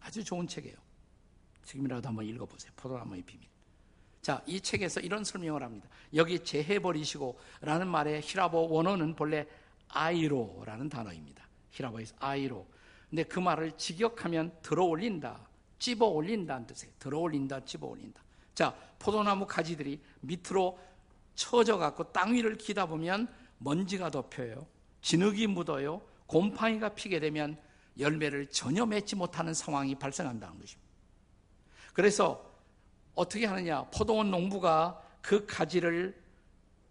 아주 0.00 0.24
좋은 0.24 0.46
책이에요. 0.46 0.76
지금이라도 1.64 2.08
한번 2.08 2.24
읽어보세요. 2.24 2.72
포도나무의 2.76 3.22
비밀. 3.22 3.46
자, 4.22 4.42
이 4.46 4.60
책에서 4.60 5.00
이런 5.00 5.24
설명을 5.24 5.62
합니다. 5.62 5.88
여기 6.14 6.42
재해버리시고 6.42 7.38
라는 7.60 7.86
말의 7.88 8.22
히라보 8.22 8.70
원어는 8.70 9.14
본래 9.14 9.46
아이로라는 9.88 10.88
단어입니다. 10.88 11.46
히라보에서 11.70 12.14
아이로. 12.18 12.66
근데 13.10 13.24
그 13.24 13.38
말을 13.38 13.76
직역하면 13.76 14.56
들어 14.62 14.84
올린다. 14.84 15.47
찝어 15.78 16.06
올린다는 16.06 16.66
뜻이에요. 16.66 16.94
들어 16.98 17.18
올린다, 17.18 17.64
찝어 17.64 17.86
올린다. 17.86 18.22
자, 18.54 18.74
포도나무 18.98 19.46
가지들이 19.46 20.00
밑으로 20.20 20.78
처져 21.34 21.78
갖고 21.78 22.12
땅 22.12 22.34
위를 22.34 22.56
기다 22.56 22.86
보면 22.86 23.28
먼지가 23.58 24.10
덮여요. 24.10 24.66
진흙이 25.02 25.46
묻어요. 25.46 26.02
곰팡이가 26.26 26.90
피게 26.90 27.20
되면 27.20 27.56
열매를 27.98 28.48
전혀 28.48 28.84
맺지 28.84 29.16
못하는 29.16 29.54
상황이 29.54 29.94
발생한다는 29.94 30.58
것입니다. 30.58 30.88
그래서 31.92 32.44
어떻게 33.14 33.46
하느냐? 33.46 33.84
포도원 33.90 34.30
농부가 34.30 35.02
그 35.20 35.46
가지를 35.46 36.20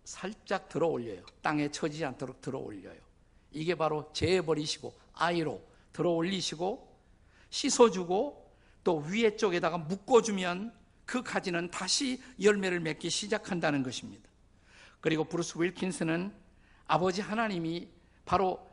살짝 0.04 0.70
들어 0.70 0.88
올려요. 0.88 1.24
땅에 1.42 1.70
처지지 1.70 2.04
않도록 2.06 2.42
들어 2.42 2.60
올려요. 2.60 3.00
이게 3.52 3.76
바로 3.76 4.10
재버리시고 4.14 4.94
아이로 5.14 5.62
들어 5.92 6.12
올리시고 6.12 6.96
씻어주고 7.50 8.47
또 8.88 9.00
위에 9.00 9.36
쪽에다가 9.36 9.78
묶어주면 9.78 10.74
그 11.06 11.22
가지는 11.22 11.70
다시 11.70 12.22
열매를 12.42 12.80
맺기 12.80 13.10
시작한다는 13.10 13.84
것입니다. 13.84 14.30
그리고 15.02 15.26
브루스 15.26 15.58
윌킨스는 15.58 16.34
아버지 16.86 17.20
하나님이 17.20 17.90
바로 18.24 18.66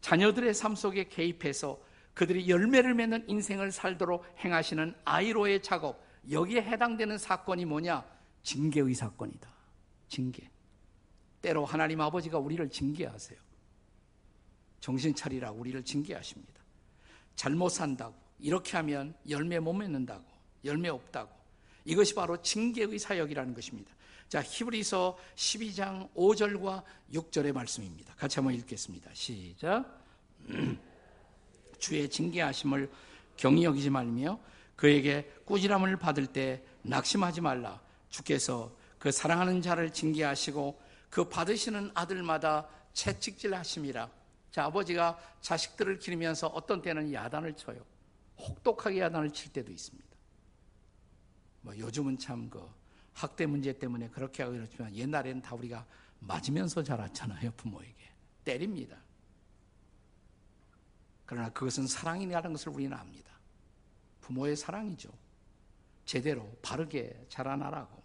자녀들의 0.00 0.54
삶 0.54 0.76
속에 0.76 1.08
개입해서 1.08 1.76
그들이 2.14 2.48
열매를 2.48 2.94
맺는 2.94 3.28
인생을 3.28 3.72
살도록 3.72 4.24
행하시는 4.44 4.94
airo의 5.04 5.60
작업, 5.60 6.00
여기에 6.30 6.62
해당되는 6.62 7.18
사건이 7.18 7.64
뭐냐? 7.64 8.06
징계의 8.44 8.94
사건이다. 8.94 9.50
징계. 10.06 10.48
때로 11.42 11.64
하나님 11.64 12.00
아버지가 12.00 12.38
우리를 12.38 12.70
징계하세요. 12.70 13.40
정신 14.78 15.12
차리라 15.16 15.50
우리를 15.50 15.82
징계하십니다. 15.82 16.62
잘못 17.34 17.70
산다고, 17.70 18.25
이렇게 18.38 18.76
하면 18.76 19.14
열매 19.28 19.58
못 19.58 19.72
맺는다고, 19.72 20.24
열매 20.64 20.88
없다고. 20.88 21.30
이것이 21.84 22.14
바로 22.14 22.40
징계의 22.40 22.98
사역이라는 22.98 23.54
것입니다. 23.54 23.94
자, 24.28 24.42
히브리서 24.42 25.16
12장 25.36 26.12
5절과 26.14 26.82
6절의 27.12 27.52
말씀입니다. 27.52 28.14
같이 28.16 28.36
한번 28.40 28.54
읽겠습니다. 28.54 29.10
시작. 29.14 30.02
주의 31.78 32.08
징계하심을 32.08 32.90
경히 33.36 33.64
여기지 33.64 33.90
말며 33.90 34.40
그에게 34.74 35.30
꾸지람을 35.44 35.96
받을 35.98 36.26
때 36.26 36.62
낙심하지 36.82 37.40
말라. 37.40 37.80
주께서 38.08 38.74
그 38.98 39.12
사랑하는 39.12 39.62
자를 39.62 39.92
징계하시고 39.92 40.80
그 41.08 41.28
받으시는 41.28 41.92
아들마다 41.94 42.68
채찍질 42.92 43.54
하심이라. 43.54 44.10
자, 44.50 44.64
아버지가 44.64 45.18
자식들을 45.40 45.98
기르면서 45.98 46.48
어떤 46.48 46.82
때는 46.82 47.12
야단을 47.12 47.54
쳐요. 47.54 47.78
혹독하게 48.38 49.00
야단을 49.00 49.30
칠 49.32 49.52
때도 49.52 49.72
있습니다. 49.72 50.06
뭐 51.62 51.76
요즘은 51.76 52.18
참 52.18 52.48
그 52.48 52.68
학대 53.16 53.46
문제 53.46 53.72
때문에 53.72 54.10
그렇게 54.10 54.42
하고 54.42 54.54
그렇지만 54.54 54.94
옛날에는 54.94 55.40
다 55.40 55.54
우리가 55.54 55.86
맞으면서 56.20 56.82
자랐잖아요, 56.82 57.50
부모에게. 57.52 58.10
때립니다. 58.44 58.98
그러나 61.24 61.48
그것은 61.48 61.86
사랑이라는 61.86 62.52
것을 62.52 62.68
우리는 62.68 62.94
압니다. 62.94 63.30
부모의 64.20 64.54
사랑이죠. 64.54 65.08
제대로 66.04 66.46
바르게 66.60 67.26
자라나라고. 67.30 68.04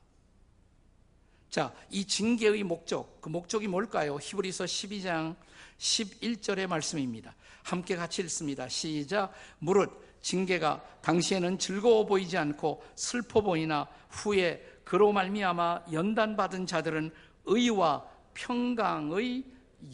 자, 1.50 1.76
이 1.90 2.06
징계의 2.08 2.64
목적, 2.64 3.20
그 3.20 3.28
목적이 3.28 3.68
뭘까요? 3.68 4.18
히브리서 4.20 4.64
12장 4.64 5.36
11절의 5.78 6.68
말씀입니다. 6.68 7.36
함께 7.64 7.98
같이 7.98 8.22
읽습니다. 8.22 8.70
시작. 8.70 9.34
무릇 9.60 9.92
징계가 10.22 10.84
당시에는 11.02 11.58
즐거워 11.58 12.06
보이지 12.06 12.38
않고 12.38 12.84
슬퍼 12.96 13.42
보이나 13.42 13.88
후에 14.10 14.64
그로 14.84 15.12
말미암아 15.12 15.86
연단받은 15.92 16.66
자들은 16.66 17.12
의와 17.46 18.06
평강의 18.34 19.44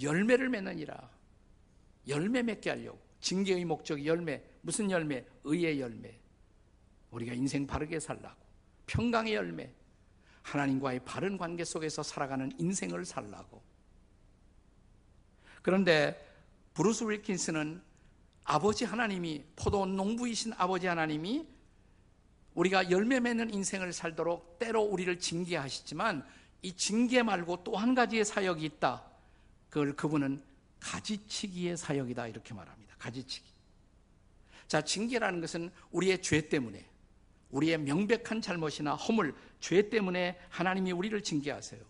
열매를 0.02 0.50
맺느니라. 0.50 1.10
열매 2.08 2.42
맺게 2.42 2.70
하려고. 2.70 3.00
징계의 3.20 3.66
목적이 3.66 4.08
열매. 4.08 4.44
무슨 4.62 4.92
열매? 4.92 5.26
의의 5.44 5.80
열매. 5.80 6.20
우리가 7.12 7.34
인생 7.34 7.66
바르게 7.66 8.00
살라고. 8.00 8.40
평강의 8.86 9.34
열매. 9.34 9.72
하나님과의 10.44 11.02
바른 11.04 11.38
관계 11.38 11.64
속에서 11.64 12.04
살아가는 12.04 12.52
인생을 12.58 13.06
살라고. 13.06 13.62
그런데 15.62 16.16
브루스 16.74 17.04
윌킨스는 17.04 17.82
아버지 18.50 18.86
하나님이 18.86 19.44
포도원 19.58 19.98
농부이신 19.98 20.54
아버지 20.58 20.88
하나님이 20.88 21.46
우리가 22.56 22.90
열매 22.90 23.20
맺는 23.20 23.54
인생을 23.54 23.92
살도록 23.92 24.58
때로 24.58 24.82
우리를 24.84 25.20
징계하시지만 25.20 26.26
이 26.62 26.74
징계 26.74 27.22
말고 27.24 27.66
또 27.66 27.76
한 27.76 27.94
가지의 27.94 28.24
사역이 28.24 28.64
있다. 28.66 29.04
그걸 29.70 29.94
그분은 29.98 30.42
가지치기의 30.80 31.76
사역이다 31.76 32.28
이렇게 32.28 32.54
말합니다. 32.54 32.96
가지치기. 32.98 33.46
자, 34.70 34.82
징계라는 34.82 35.42
것은 35.42 35.70
우리의 35.92 36.22
죄 36.22 36.48
때문에 36.48 36.86
우리의 37.52 37.78
명백한 37.80 38.42
잘못이나 38.42 38.96
허물, 38.96 39.36
죄 39.60 39.90
때문에 39.90 40.40
하나님이 40.50 40.94
우리를 40.94 41.22
징계하세요. 41.22 41.82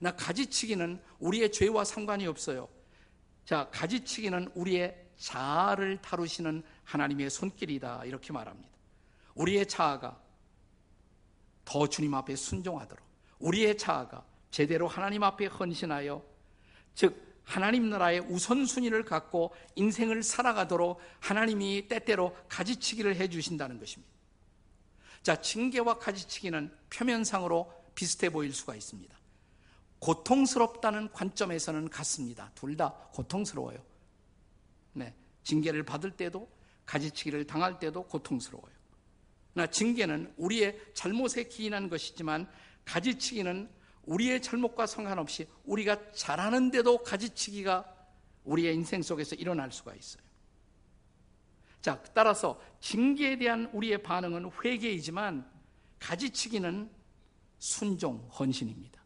나 0.00 0.16
가지치기는 0.16 1.02
우리의 1.18 1.52
죄와 1.52 1.84
상관이 1.84 2.26
없어요. 2.26 2.66
자, 3.44 3.68
가지치기는 3.70 4.52
우리의 4.54 5.01
자아를 5.22 6.02
다루시는 6.02 6.64
하나님의 6.82 7.30
손길이다. 7.30 8.04
이렇게 8.06 8.32
말합니다. 8.32 8.68
우리의 9.36 9.66
자아가 9.66 10.20
더 11.64 11.86
주님 11.86 12.12
앞에 12.14 12.34
순종하도록, 12.34 13.06
우리의 13.38 13.78
자아가 13.78 14.24
제대로 14.50 14.88
하나님 14.88 15.22
앞에 15.22 15.46
헌신하여, 15.46 16.24
즉, 16.96 17.32
하나님 17.44 17.88
나라의 17.88 18.20
우선순위를 18.20 19.04
갖고 19.04 19.54
인생을 19.76 20.22
살아가도록 20.22 21.00
하나님이 21.20 21.86
때때로 21.88 22.36
가지치기를 22.48 23.16
해 23.16 23.28
주신다는 23.28 23.78
것입니다. 23.78 24.12
자, 25.22 25.40
징계와 25.40 25.98
가지치기는 25.98 26.76
표면상으로 26.90 27.72
비슷해 27.94 28.28
보일 28.30 28.52
수가 28.52 28.74
있습니다. 28.74 29.16
고통스럽다는 30.00 31.12
관점에서는 31.12 31.88
같습니다. 31.90 32.50
둘 32.56 32.76
다 32.76 32.92
고통스러워요. 33.12 33.91
네. 34.92 35.14
징계를 35.42 35.82
받을 35.82 36.10
때도 36.10 36.48
가지치기를 36.86 37.46
당할 37.46 37.78
때도 37.78 38.04
고통스러워요. 38.04 38.72
나 39.54 39.66
징계는 39.66 40.32
우리의 40.36 40.78
잘못에 40.94 41.44
기인한 41.44 41.88
것이지만 41.88 42.50
가지치기는 42.84 43.68
우리의 44.04 44.42
잘못과 44.42 44.86
상관없이 44.86 45.46
우리가 45.64 46.12
잘하는데도 46.12 47.02
가지치기가 47.02 47.84
우리의 48.44 48.74
인생 48.74 49.02
속에서 49.02 49.36
일어날 49.36 49.70
수가 49.70 49.94
있어요. 49.94 50.22
자, 51.80 52.02
따라서 52.14 52.60
징계에 52.80 53.36
대한 53.36 53.68
우리의 53.72 54.02
반응은 54.02 54.50
회개이지만 54.64 55.50
가지치기는 55.98 56.90
순종, 57.58 58.28
헌신입니다. 58.38 59.00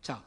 자, 0.00 0.24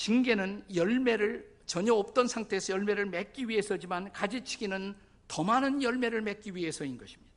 징계는 0.00 0.64
열매를 0.74 1.46
전혀 1.66 1.92
없던 1.92 2.26
상태에서 2.26 2.72
열매를 2.72 3.04
맺기 3.04 3.50
위해서지만 3.50 4.10
가지치기는 4.14 4.96
더 5.28 5.44
많은 5.44 5.82
열매를 5.82 6.22
맺기 6.22 6.54
위해서인 6.54 6.96
것입니다. 6.96 7.30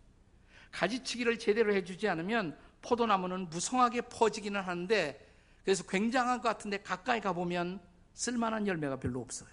가지치기를 0.72 1.40
제대로 1.40 1.74
해주지 1.74 2.08
않으면 2.08 2.58
포도나무는 2.82 3.50
무성하게 3.50 4.04
퍼지기는 4.04 4.62
하는데 4.62 5.30
그래서 5.66 5.84
굉장한 5.84 6.40
것 6.40 6.48
같은데 6.48 6.82
가까이 6.82 7.20
가보면 7.20 7.82
쓸만한 8.14 8.66
열매가 8.66 8.96
별로 8.96 9.20
없어요. 9.20 9.50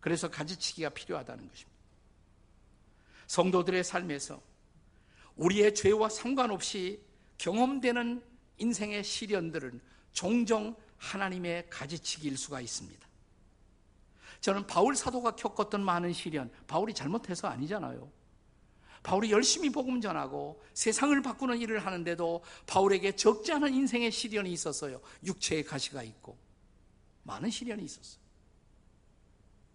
그래서 0.00 0.28
가지치기가 0.28 0.88
필요하다는 0.88 1.48
것입니다. 1.48 1.78
성도들의 3.28 3.84
삶에서 3.84 4.42
우리의 5.36 5.76
죄와 5.76 6.08
상관없이 6.08 7.00
경험되는 7.38 8.20
인생의 8.58 9.04
시련들은 9.04 9.80
종종 10.10 10.74
하나님의 11.02 11.68
가지치기일 11.68 12.38
수가 12.38 12.60
있습니다. 12.60 13.06
저는 14.40 14.66
바울 14.66 14.94
사도가 14.96 15.32
겪었던 15.36 15.84
많은 15.84 16.12
시련, 16.12 16.50
바울이 16.66 16.94
잘못해서 16.94 17.48
아니잖아요. 17.48 18.10
바울이 19.02 19.32
열심히 19.32 19.70
복음 19.70 20.00
전하고 20.00 20.62
세상을 20.74 21.20
바꾸는 21.22 21.58
일을 21.58 21.84
하는데도 21.84 22.44
바울에게 22.66 23.16
적지 23.16 23.52
않은 23.52 23.74
인생의 23.74 24.12
시련이 24.12 24.52
있었어요. 24.52 25.00
육체의 25.24 25.64
가시가 25.64 26.04
있고 26.04 26.38
많은 27.24 27.50
시련이 27.50 27.84
있었어요. 27.84 28.22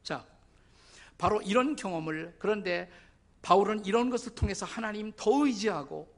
자, 0.04 0.26
바로 1.18 1.42
이런 1.42 1.76
경험을 1.76 2.38
그런데 2.40 2.90
바울은 3.42 3.86
이런 3.86 4.10
것을 4.10 4.34
통해서 4.34 4.66
하나님 4.66 5.12
더 5.18 5.46
의지하고 5.46 6.17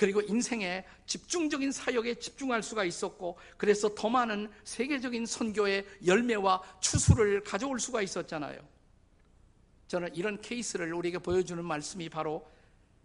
그리고 0.00 0.22
인생의 0.22 0.82
집중적인 1.04 1.72
사역에 1.72 2.14
집중할 2.14 2.62
수가 2.62 2.84
있었고 2.84 3.36
그래서 3.58 3.94
더 3.94 4.08
많은 4.08 4.50
세계적인 4.64 5.26
선교의 5.26 5.84
열매와 6.06 6.62
추수를 6.80 7.42
가져올 7.44 7.78
수가 7.78 8.00
있었잖아요. 8.00 8.58
저는 9.88 10.14
이런 10.14 10.40
케이스를 10.40 10.94
우리에게 10.94 11.18
보여주는 11.18 11.62
말씀이 11.62 12.08
바로 12.08 12.48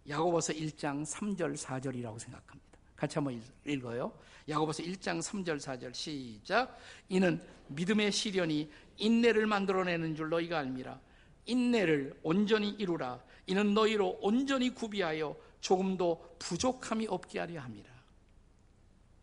야고보서 0.08 0.54
1장 0.54 1.06
3절 1.06 1.58
4절이라고 1.58 2.18
생각합니다. 2.18 2.80
같이 2.96 3.16
한번 3.16 3.44
읽어요. 3.66 4.18
야고보서 4.48 4.82
1장 4.84 5.22
3절 5.22 5.58
4절 5.58 5.94
시작. 5.94 6.80
이는 7.10 7.42
믿음의 7.68 8.14
시련이 8.14 8.72
인내를 8.96 9.48
만들어내는 9.48 10.16
줄 10.16 10.30
너희가 10.30 10.60
알미라. 10.60 10.98
인내를 11.46 12.18
온전히 12.24 12.70
이루라. 12.70 13.22
이는 13.48 13.74
너희로 13.74 14.20
온전히 14.22 14.74
구비하여 14.74 15.36
조금도 15.66 16.36
부족함이 16.38 17.08
없게 17.08 17.40
하려 17.40 17.60
함이라. 17.60 17.90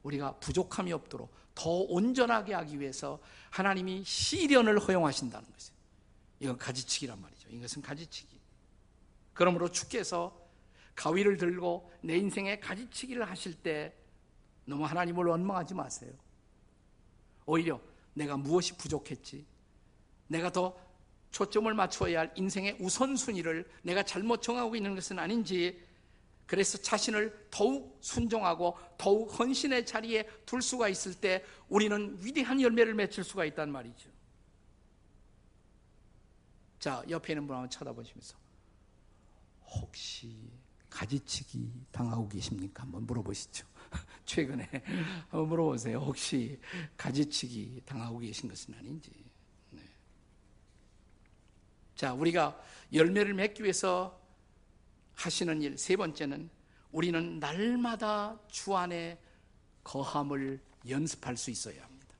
우리가 0.02 0.40
부족함이 0.40 0.92
없도록 0.92 1.33
더 1.55 1.70
온전하게 1.70 2.52
하기 2.55 2.81
위해서 2.81 3.20
하나님이 3.50 4.02
시련을 4.02 4.81
허용하신다는 4.81 5.52
것이에요. 5.52 5.78
이건 6.40 6.59
가지치기란 6.59 7.20
말이죠. 7.20 7.48
이것은 7.48 7.81
가지치기. 7.81 8.40
그러므로 9.33 9.70
주께서 9.70 10.37
가위를 10.96 11.37
들고 11.37 11.88
내 12.00 12.16
인생에 12.16 12.59
가지치기를 12.59 13.31
하실 13.31 13.55
때 13.55 13.94
너무 14.64 14.85
하나님을 14.85 15.24
원망하지 15.24 15.74
마세요. 15.74 16.12
오히려 17.46 17.81
내가 18.14 18.37
무엇이 18.37 18.76
부족했지? 18.76 19.46
내가 20.26 20.50
더 20.50 20.76
초점을 21.31 21.72
맞춰야 21.72 22.18
할 22.18 22.33
인생의 22.35 22.78
우선순위를 22.81 23.70
내가 23.83 24.02
잘못 24.02 24.42
정하고 24.42 24.74
있는 24.74 24.96
것은 24.96 25.20
아닌지 25.20 25.91
그래서 26.46 26.78
자신을 26.78 27.48
더욱 27.50 27.98
순종하고 28.00 28.76
더욱 28.98 29.38
헌신의 29.38 29.87
자리에 29.87 30.28
둘 30.44 30.61
수가 30.61 30.88
있을 30.88 31.14
때 31.14 31.44
우리는 31.68 32.18
위대한 32.20 32.61
열매를 32.61 32.94
맺을 32.94 33.24
수가 33.24 33.44
있단 33.46 33.70
말이죠. 33.70 34.11
자, 36.78 37.02
옆에 37.09 37.33
있는 37.33 37.46
분 37.46 37.57
한번 37.57 37.70
쳐다보시면서 37.70 38.37
혹시 39.66 40.50
가지치기 40.90 41.87
당하고 41.90 42.28
계십니까? 42.28 42.83
한번 42.83 43.07
물어보시죠. 43.07 43.66
최근에 44.26 44.68
한번 45.31 45.48
물어보세요. 45.48 45.98
혹시 45.98 46.61
가지치기 46.96 47.83
당하고 47.87 48.18
계신 48.18 48.48
것은 48.48 48.74
아닌지. 48.74 49.11
네. 49.70 49.81
자, 51.94 52.12
우리가 52.12 52.61
열매를 52.92 53.33
맺기 53.33 53.62
위해서 53.62 54.21
하시는 55.14 55.61
일 55.62 55.77
세 55.79 55.96
번째는 55.96 56.51
우리는 56.90 57.38
날마다 57.38 58.38
주 58.48 58.77
안에 58.77 59.18
거함을 59.85 60.61
연습할 60.88 61.37
수 61.37 61.51
있어야 61.51 61.83
합니다. 61.83 62.14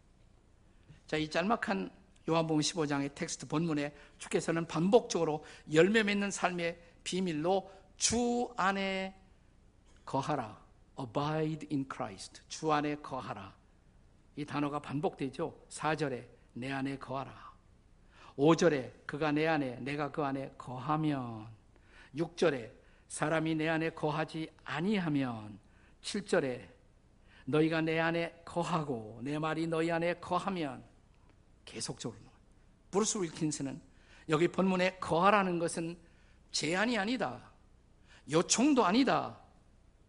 자, 1.07 1.17
이 1.17 1.29
짤막한 1.29 1.91
요한복음 2.29 2.61
15장의 2.61 3.15
텍스트 3.15 3.47
본문에 3.49 3.95
주께서는 4.19 4.67
반복적으로 4.67 5.45
열매 5.73 6.03
맺는 6.03 6.31
삶의 6.31 6.79
비밀로 7.05 7.71
주 7.97 8.53
안에 8.57 9.15
거하라. 10.05 10.61
abide 10.99 11.69
in 11.71 11.87
Christ. 11.93 12.43
주 12.49 12.73
안에 12.73 12.97
거하라. 12.97 13.55
이 14.37 14.45
단어가 14.45 14.81
반복되죠. 14.81 15.67
4절에 15.69 16.27
내 16.55 16.71
안에 16.73 16.99
거하라. 16.99 17.53
5절에 18.37 19.07
그가 19.07 19.33
내 19.33 19.47
안에 19.47 19.77
내가 19.81 20.11
그 20.11 20.23
안에 20.25 20.55
거하면 20.57 21.47
6절에 22.17 22.82
사람이 23.13 23.57
내 23.57 23.69
안에 23.69 23.91
거하지 23.91 24.49
아니하면 24.65 25.59
7절에 26.01 26.67
너희가 27.45 27.83
내 27.83 28.01
안에 28.01 28.41
거하고 28.47 29.21
내 29.23 29.39
말이 29.39 29.67
너희 29.67 29.91
안에 29.91 30.15
거하면 30.15 30.83
계속적으로 31.67 32.19
브루스 32.91 33.19
윌킨스는 33.19 33.79
여기 34.31 34.49
본문에 34.49 34.97
거하라는 34.97 35.59
것은 35.59 35.99
제안이 36.53 36.97
아니다. 36.97 37.53
요청도 38.31 38.83
아니다. 38.83 39.39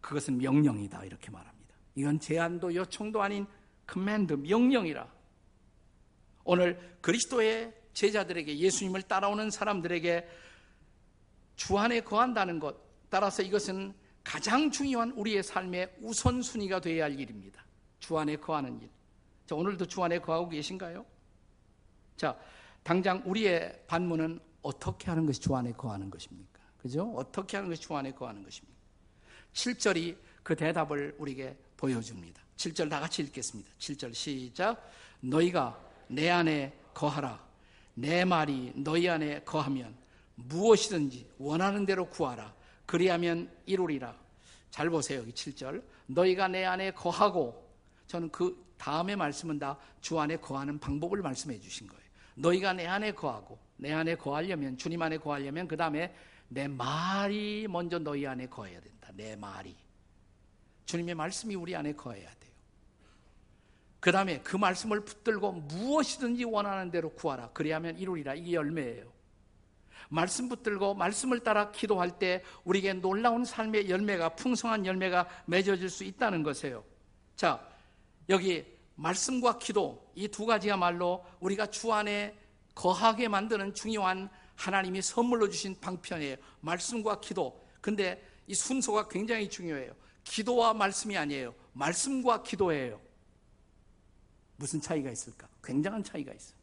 그것은 0.00 0.38
명령이다. 0.38 1.04
이렇게 1.04 1.30
말합니다. 1.30 1.74
이건 1.96 2.18
제안도 2.18 2.74
요청도 2.74 3.20
아닌 3.20 3.46
command, 3.86 4.32
명령이라. 4.32 5.06
오늘 6.44 6.96
그리스도의 7.02 7.70
제자들에게 7.92 8.56
예수님을 8.56 9.02
따라오는 9.02 9.50
사람들에게 9.50 10.26
주 11.56 11.78
안에 11.78 12.00
거한다는 12.00 12.58
것, 12.58 12.83
따라서 13.14 13.44
이것은 13.44 13.94
가장 14.24 14.68
중요한 14.72 15.12
우리의 15.12 15.44
삶의 15.44 15.98
우선순위가 16.00 16.80
되어야 16.80 17.04
할 17.04 17.20
일입니다. 17.20 17.64
주 18.00 18.18
안에 18.18 18.34
거하는 18.34 18.80
일. 18.80 18.90
자, 19.46 19.54
오늘도 19.54 19.86
주 19.86 20.02
안에 20.02 20.18
거하고 20.18 20.48
계신가요? 20.48 21.06
자, 22.16 22.36
당장 22.82 23.22
우리의 23.24 23.84
반문은 23.86 24.40
어떻게 24.62 25.10
하는 25.10 25.26
것이 25.26 25.40
주 25.40 25.54
안에 25.54 25.70
거하는 25.74 26.10
것입니까? 26.10 26.58
그죠? 26.76 27.08
어떻게 27.14 27.56
하는 27.56 27.70
것이 27.70 27.82
주 27.82 27.94
안에 27.94 28.10
거하는 28.10 28.42
것입니까? 28.42 28.76
7절이 29.52 30.16
그 30.42 30.56
대답을 30.56 31.14
우리에게 31.16 31.56
보여줍니다. 31.76 32.42
7절 32.56 32.90
다 32.90 32.98
같이 32.98 33.22
읽겠습니다. 33.22 33.70
7절 33.78 34.12
시작. 34.12 34.90
너희가 35.20 35.80
내 36.08 36.30
안에 36.30 36.76
거하라. 36.92 37.40
내 37.94 38.24
말이 38.24 38.72
너희 38.74 39.08
안에 39.08 39.44
거하면 39.44 39.96
무엇이든지 40.34 41.30
원하는 41.38 41.86
대로 41.86 42.08
구하라. 42.08 42.63
그리하면 42.86 43.50
이루리라. 43.66 44.14
잘 44.70 44.90
보세요. 44.90 45.20
여기 45.20 45.32
7절. 45.32 45.82
너희가 46.06 46.48
내 46.48 46.64
안에 46.64 46.90
거하고 46.92 47.68
저는 48.06 48.30
그 48.30 48.62
다음에 48.76 49.16
말씀은 49.16 49.58
다 49.58 49.78
주 50.04 50.20
안에 50.20 50.36
거하는 50.36 50.78
방법을 50.78 51.22
말씀해 51.22 51.58
주신 51.60 51.86
거예요. 51.86 52.04
너희가 52.34 52.74
내 52.74 52.86
안에 52.86 53.12
거하고 53.12 53.58
내 53.78 53.90
안에 53.90 54.16
거하려면 54.16 54.76
주님 54.76 55.00
안에 55.00 55.16
거하려면 55.16 55.66
그 55.66 55.78
다음에 55.78 56.14
내 56.46 56.68
말이 56.68 57.66
먼저 57.70 57.98
너희 57.98 58.26
안에 58.26 58.46
거해야 58.48 58.78
된다. 58.82 59.10
내 59.14 59.34
말이 59.34 59.74
주님의 60.84 61.14
말씀이 61.14 61.54
우리 61.54 61.74
안에 61.74 61.94
거해야 61.94 62.28
돼요. 62.28 62.52
그 63.98 64.12
다음에 64.12 64.40
그 64.40 64.58
말씀을 64.58 65.00
붙들고 65.06 65.52
무엇이든지 65.52 66.44
원하는 66.44 66.90
대로 66.90 67.08
구하라. 67.14 67.48
그리하면 67.54 67.96
이루리라. 67.96 68.34
이게 68.34 68.52
열매예요. 68.52 69.10
말씀 70.08 70.48
붙들고 70.48 70.94
말씀을 70.94 71.40
따라 71.40 71.70
기도할 71.70 72.18
때 72.18 72.42
우리에게 72.64 72.94
놀라운 72.94 73.44
삶의 73.44 73.88
열매가 73.90 74.30
풍성한 74.30 74.86
열매가 74.86 75.28
맺어질 75.46 75.88
수 75.90 76.04
있다는 76.04 76.42
것이에요. 76.42 76.84
자, 77.36 77.66
여기 78.28 78.64
말씀과 78.96 79.58
기도 79.58 80.10
이 80.14 80.28
두 80.28 80.46
가지야말로 80.46 81.24
우리가 81.40 81.66
주 81.66 81.92
안에 81.92 82.36
거하게 82.74 83.28
만드는 83.28 83.74
중요한 83.74 84.28
하나님이 84.56 85.02
선물로 85.02 85.48
주신 85.50 85.78
방편이에요. 85.80 86.36
말씀과 86.60 87.20
기도. 87.20 87.64
근데 87.80 88.24
이 88.46 88.54
순서가 88.54 89.08
굉장히 89.08 89.48
중요해요. 89.48 89.92
기도와 90.22 90.72
말씀이 90.74 91.16
아니에요. 91.16 91.54
말씀과 91.72 92.42
기도예요. 92.42 93.00
무슨 94.56 94.80
차이가 94.80 95.10
있을까? 95.10 95.48
굉장한 95.62 96.04
차이가 96.04 96.32
있어요. 96.32 96.56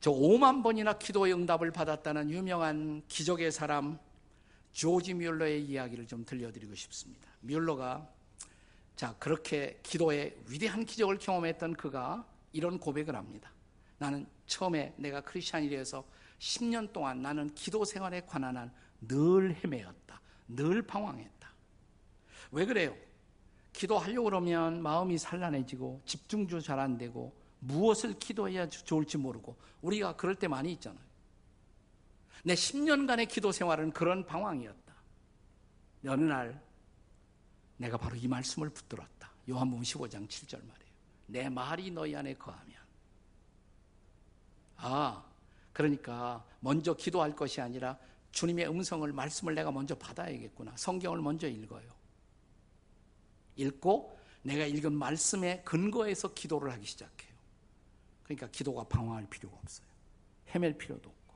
저 0.00 0.10
5만 0.12 0.62
번이나 0.62 0.98
기도의 0.98 1.32
응답을 1.34 1.70
받았다는 1.72 2.30
유명한 2.30 3.02
기적의 3.08 3.50
사람 3.50 3.98
조지 4.72 5.14
뮬러의 5.14 5.64
이야기를 5.64 6.06
좀 6.06 6.24
들려드리고 6.24 6.74
싶습니다. 6.74 7.28
뮬러가 7.40 8.08
자, 8.94 9.14
그렇게 9.18 9.78
기도의 9.82 10.36
위대한 10.48 10.84
기적을 10.84 11.18
경험했던 11.18 11.74
그가 11.74 12.26
이런 12.52 12.78
고백을 12.78 13.14
합니다. 13.14 13.50
나는 13.98 14.26
처음에 14.46 14.94
내가 14.96 15.20
크리스찬이 15.20 15.68
되어서 15.68 16.04
10년 16.38 16.92
동안 16.92 17.22
나는 17.22 17.52
기도 17.54 17.84
생활에 17.84 18.20
관한 18.22 18.56
한 18.56 18.72
늘 19.00 19.54
헤매었다. 19.62 20.20
늘 20.48 20.82
방황했다. 20.82 21.52
왜 22.50 22.66
그래요? 22.66 22.96
기도하려고 23.72 24.24
그러면 24.24 24.82
마음이 24.82 25.18
산란해지고 25.18 26.02
집중도 26.04 26.60
잘 26.60 26.80
안 26.80 26.98
되고 26.98 27.32
무엇을 27.60 28.18
기도해야 28.18 28.68
좋을지 28.68 29.18
모르고 29.18 29.56
우리가 29.82 30.16
그럴 30.16 30.34
때 30.34 30.48
많이 30.48 30.72
있잖아요. 30.72 31.06
내 32.44 32.54
10년간의 32.54 33.28
기도 33.28 33.52
생활은 33.52 33.92
그런 33.92 34.24
방황이었다. 34.24 34.94
어느 36.06 36.22
날 36.22 36.62
내가 37.76 37.96
바로 37.96 38.16
이 38.16 38.28
말씀을 38.28 38.70
붙들었다. 38.70 39.30
요한복음 39.48 39.82
15장 39.82 40.28
7절 40.28 40.58
말이에요. 40.58 40.88
내 41.26 41.48
말이 41.48 41.90
너희 41.90 42.14
안에 42.14 42.34
거하면 42.34 42.78
아, 44.76 45.24
그러니까 45.72 46.44
먼저 46.60 46.94
기도할 46.94 47.34
것이 47.34 47.60
아니라 47.60 47.98
주님의 48.32 48.68
음성을 48.68 49.10
말씀을 49.12 49.54
내가 49.54 49.70
먼저 49.70 49.94
받아야겠구나. 49.96 50.76
성경을 50.76 51.20
먼저 51.20 51.48
읽어요. 51.48 51.88
읽고 53.56 54.16
내가 54.42 54.64
읽은 54.64 54.92
말씀에 54.92 55.62
근거해서 55.64 56.32
기도를 56.32 56.72
하기 56.72 56.86
시작해요. 56.86 57.27
그러니까 58.28 58.46
기도가 58.48 58.84
방황할 58.84 59.26
필요가 59.30 59.56
없어요. 59.56 59.86
헤맬 60.48 60.76
필요도 60.76 61.08
없고. 61.08 61.34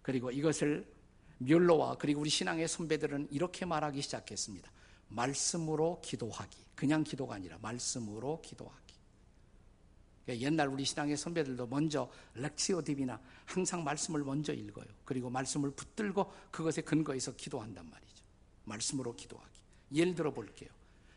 그리고 0.00 0.30
이것을 0.30 0.90
멸로와 1.38 1.98
그리고 1.98 2.22
우리 2.22 2.30
신앙의 2.30 2.66
선배들은 2.68 3.28
이렇게 3.30 3.66
말하기 3.66 4.00
시작했습니다. 4.00 4.70
말씀으로 5.08 6.00
기도하기. 6.02 6.64
그냥 6.74 7.04
기도가 7.04 7.34
아니라 7.34 7.58
말씀으로 7.60 8.40
기도하기. 8.40 8.94
그러니까 10.24 10.46
옛날 10.46 10.68
우리 10.68 10.86
신앙의 10.86 11.18
선배들도 11.18 11.66
먼저 11.66 12.10
렉치오 12.32 12.82
디비나 12.82 13.20
항상 13.44 13.84
말씀을 13.84 14.24
먼저 14.24 14.54
읽어요. 14.54 14.86
그리고 15.04 15.28
말씀을 15.28 15.70
붙들고 15.72 16.32
그것에 16.50 16.80
근거해서 16.80 17.36
기도한단 17.36 17.90
말이죠. 17.90 18.24
말씀으로 18.64 19.14
기도하기. 19.14 19.60
예를 19.92 20.14
들어 20.14 20.32
볼게요. 20.32 20.70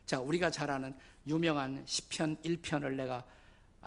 자, 0.05 0.19
우리가 0.19 0.51
잘 0.51 0.69
아는 0.69 0.93
유명한 1.25 1.83
시편 1.85 2.41
1편을 2.41 2.95
내가 2.95 3.25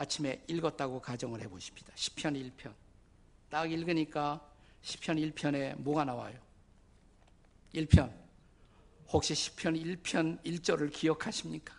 아침에 0.00 0.42
읽었다고 0.46 0.98
가정을 0.98 1.42
해 1.42 1.48
보십니다. 1.48 1.92
시편 1.94 2.32
1편. 2.32 2.72
딱 3.50 3.70
읽으니까 3.70 4.40
시편 4.80 5.16
1편에 5.16 5.76
뭐가 5.76 6.06
나와요? 6.06 6.38
1편. 7.74 8.10
혹시 9.08 9.34
시편 9.34 9.74
1편 9.74 10.42
1절을 10.42 10.90
기억하십니까? 10.90 11.78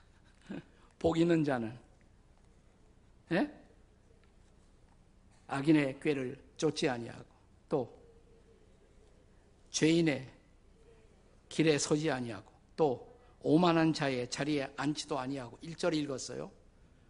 복 0.99 1.17
있는 1.17 1.43
자는 1.43 1.75
예? 3.31 3.51
악인의 5.47 5.99
꾀를 5.99 6.37
쫓지 6.57 6.87
아니하고 6.89 7.25
또 7.69 8.01
죄인의 9.71 10.31
길에 11.49 11.79
서지 11.79 12.11
아니하고 12.11 12.51
또 12.75 13.19
오만한 13.39 13.93
자의 13.93 14.29
자리에 14.29 14.71
앉지도 14.77 15.17
아니하고 15.17 15.57
1절 15.63 15.95
읽었어요. 15.95 16.60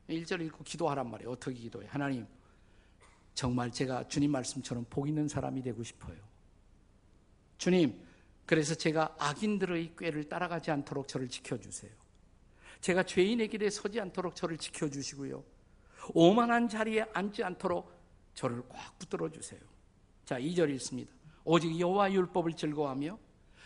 1절 0.10 0.42
읽고 0.46 0.64
기도하란 0.64 1.10
말이에요. 1.10 1.32
어떻게 1.32 1.56
기도해? 1.56 1.88
하나님, 1.88 2.26
정말 3.34 3.72
제가 3.72 4.08
주님 4.08 4.32
말씀처럼 4.32 4.86
복 4.90 5.08
있는 5.08 5.28
사람이 5.28 5.62
되고 5.62 5.84
싶어요. 5.84 6.18
주님, 7.58 8.02
그래서 8.46 8.76
제가 8.76 9.16
악인들의 9.20 9.96
꾀를 9.96 10.28
따라가지 10.28 10.72
않도록 10.72 11.08
저를 11.08 11.30
지켜주세요. 11.30 11.92
제가 12.82 13.04
죄인의 13.04 13.48
길에 13.48 13.70
서지 13.70 14.00
않도록 14.02 14.36
저를 14.36 14.58
지켜주시고요. 14.58 15.44
오만한 16.14 16.68
자리에 16.68 17.06
앉지 17.14 17.44
않도록 17.44 17.92
저를 18.34 18.64
꽉 18.68 18.98
붙들어 18.98 19.30
주세요. 19.30 19.60
자, 20.26 20.40
2절 20.40 20.70
읽습니다. 20.72 21.12
오직 21.44 21.80
여호와 21.80 22.12
율법을 22.12 22.54
즐거워하며 22.54 23.18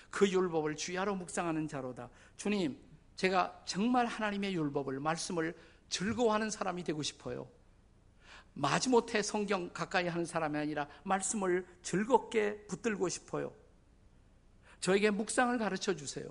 그 0.10 0.30
율법을 0.30 0.76
주야로 0.76 1.16
묵상하는 1.16 1.68
자로다. 1.68 2.10
주님, 2.38 2.78
제가 3.16 3.64
정말 3.66 4.06
하나님의 4.06 4.54
율법을 4.54 5.00
말씀을 5.00 5.56
즐거워하는 5.90 6.50
사람이 6.50 6.84
되고 6.84 7.02
싶어요. 7.04 7.48
마지못해 8.54 9.22
성경 9.22 9.70
가까이 9.74 10.08
하는 10.08 10.26
사람이 10.26 10.58
아니라 10.58 10.88
말씀을 11.04 11.66
즐겁게 11.84 12.66
붙들고 12.68 13.10
싶어요. 13.10 13.54
저에게 14.80 15.10
묵상을 15.10 15.58
가르쳐 15.58 15.96
주세요. 15.96 16.30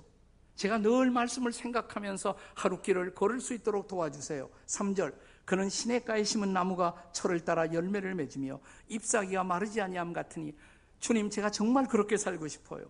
제가 0.55 0.79
늘 0.79 1.11
말씀을 1.11 1.51
생각하면서 1.51 2.37
하루 2.55 2.81
길을 2.81 3.13
걸을 3.13 3.41
수 3.41 3.53
있도록 3.53 3.87
도와주세요. 3.87 4.49
3절. 4.65 5.13
그는 5.43 5.69
시냇가에 5.69 6.23
심은 6.23 6.53
나무가 6.53 6.95
철을 7.11 7.41
따라 7.45 7.71
열매를 7.71 8.15
맺으며 8.15 8.59
잎사귀가 8.87 9.43
마르지 9.43 9.81
아니함 9.81 10.13
같으니 10.13 10.55
주님 10.99 11.29
제가 11.29 11.51
정말 11.51 11.87
그렇게 11.87 12.17
살고 12.17 12.47
싶어요. 12.47 12.89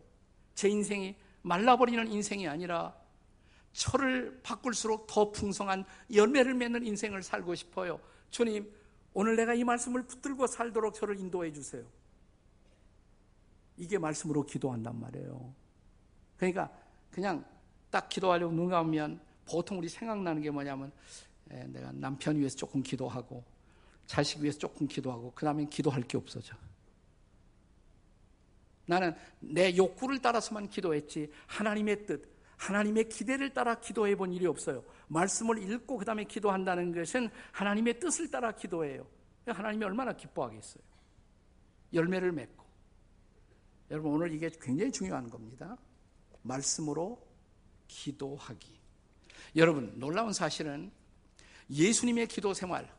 제 0.54 0.70
인생이 0.70 1.18
말라버리는 1.42 2.08
인생이 2.10 2.48
아니라 2.48 2.96
철을 3.76 4.40
바꿀수록 4.42 5.06
더 5.06 5.32
풍성한 5.32 5.84
열매를 6.14 6.54
맺는 6.54 6.86
인생을 6.86 7.22
살고 7.22 7.56
싶어요. 7.56 8.00
주님, 8.30 8.74
오늘 9.14 9.36
내가 9.36 9.54
이 9.54 9.66
말씀을 9.66 10.04
붙들고 10.04 10.48
살도록 10.48 10.94
저를 10.94 11.20
인도해 11.20 11.52
주세요. 11.52 11.84
이게 13.76 13.98
말씀으로 13.98 14.46
기도한단 14.46 14.98
말이에요. 14.98 15.54
그러니까 16.38 16.72
그냥 17.12 17.46
딱 17.90 18.08
기도하려고 18.08 18.54
눈 18.54 18.70
감으면 18.70 19.20
보통 19.46 19.78
우리 19.78 19.90
생각나는 19.90 20.42
게 20.42 20.50
뭐냐면 20.50 20.92
내가 21.44 21.92
남편 21.92 22.38
위해서 22.38 22.56
조금 22.56 22.82
기도하고 22.82 23.44
자식 24.06 24.40
위해서 24.40 24.58
조금 24.58 24.88
기도하고 24.88 25.34
그 25.36 25.44
다음엔 25.44 25.70
기도할 25.70 26.02
게 26.04 26.18
없어져. 26.18 26.56
나는 28.86 29.14
내 29.40 29.76
욕구를 29.76 30.20
따라서만 30.20 30.70
기도했지 30.70 31.30
하나님의 31.48 32.06
뜻, 32.06 32.35
하나님의 32.58 33.10
기대를 33.10 33.54
따라 33.54 33.80
기도해 33.80 34.16
본 34.16 34.34
일이 34.34 34.46
없어요. 34.46 34.84
말씀을 35.08 35.62
읽고 35.62 35.98
그 35.98 36.06
다음에 36.06 36.24
기도한다는 36.24 36.94
것은 36.94 37.30
하나님의 37.52 38.00
뜻을 38.00 38.32
따라 38.32 38.52
기도해요. 38.54 39.08
하나님이 39.46 39.86
얼마나 39.86 40.14
기뻐하겠어요. 40.14 40.84
열매를 41.94 42.32
맺고. 42.32 42.66
여러분 43.92 44.14
오늘 44.14 44.34
이게 44.34 44.50
굉장히 44.62 44.92
중요한 44.92 45.30
겁니다. 45.30 45.78
말씀으로 46.42 47.26
기도하기. 47.88 48.80
여러분 49.56 49.94
놀라운 50.00 50.34
사실은 50.34 50.92
예수님의 51.70 52.28
기도 52.28 52.54
생활, 52.54 52.92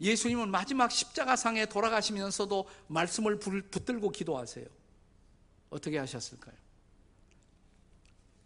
예수님은 0.00 0.50
마지막 0.50 0.90
십자가상에 0.90 1.66
돌아가시면서도 1.66 2.68
말씀을 2.88 3.38
붙들고 3.38 4.10
기도하세요. 4.10 4.66
어떻게 5.70 5.98
하셨을까요? 5.98 6.54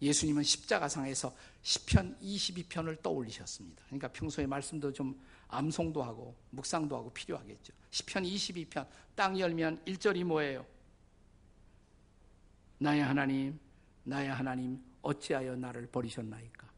예수님은 0.02 0.42
십자가상에서 0.42 1.34
시편 1.62 2.18
22편을 2.20 3.02
떠올리셨습니다. 3.02 3.84
그러니까 3.86 4.08
평소에 4.08 4.46
말씀도 4.46 4.92
좀 4.92 5.18
암송도 5.48 6.02
하고 6.02 6.36
묵상도 6.50 6.96
하고 6.96 7.10
필요하겠죠. 7.10 7.72
시편 7.90 8.24
22편 8.24 8.86
땅 9.14 9.38
열면 9.38 9.84
1절이 9.84 10.24
뭐예요? 10.24 10.66
나의 12.78 13.02
하나님, 13.02 13.58
나의 14.02 14.28
하나님 14.28 14.82
어찌하여 15.00 15.56
나를 15.56 15.86
버리셨나이까? 15.86 16.68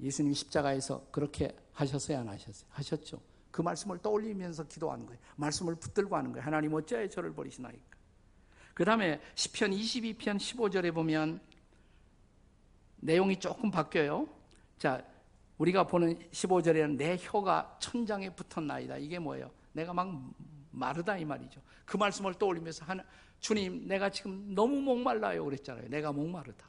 예수님 0.00 0.34
십자가에서 0.34 1.06
그렇게 1.10 1.56
하셨어요, 1.72 2.18
안 2.18 2.28
하셨어요? 2.28 2.68
하셨죠. 2.70 3.22
그 3.50 3.62
말씀을 3.62 3.98
떠올리면서 3.98 4.64
기도하는 4.64 5.06
거예요. 5.06 5.20
말씀을 5.36 5.76
붙들고 5.76 6.16
하는 6.16 6.32
거예요. 6.32 6.44
하나님 6.44 6.74
어찌하여 6.74 7.08
저를 7.08 7.32
버리시나이까? 7.34 7.92
그 8.74 8.84
다음에 8.84 9.20
10편 9.34 10.18
22편 10.18 10.38
15절에 10.38 10.92
보면 10.94 11.40
내용이 13.02 13.38
조금 13.38 13.70
바뀌어요. 13.70 14.28
자, 14.78 15.04
우리가 15.58 15.86
보는 15.86 16.18
15절에는 16.30 16.96
내 16.96 17.16
혀가 17.20 17.76
천장에 17.80 18.30
붙었나이다. 18.34 18.98
이게 18.98 19.18
뭐예요? 19.18 19.50
내가 19.72 19.92
막 19.92 20.32
마르다 20.70 21.18
이 21.18 21.24
말이죠. 21.24 21.60
그 21.84 21.96
말씀을 21.96 22.34
떠올리면서 22.34 22.84
하나, 22.84 23.04
주님, 23.40 23.86
내가 23.86 24.08
지금 24.08 24.54
너무 24.54 24.80
목말라요. 24.80 25.44
그랬잖아요. 25.44 25.88
내가 25.88 26.12
목마르다. 26.12 26.66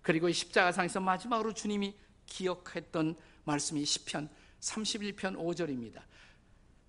그리고 0.00 0.30
십자가상에서 0.30 1.00
마지막으로 1.00 1.52
주님이 1.52 1.96
기억했던 2.26 3.16
말씀이 3.44 3.82
10편 3.82 4.28
31편 4.60 5.36
5절입니다. 5.36 6.02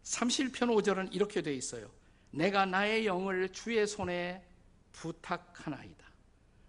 31편 0.04 0.54
5절은 0.54 1.14
이렇게 1.14 1.42
되어 1.42 1.54
있어요. 1.54 1.90
내가 2.32 2.66
나의 2.66 3.06
영을 3.06 3.50
주의 3.50 3.86
손에 3.88 4.44
부탁하나이다. 4.92 6.03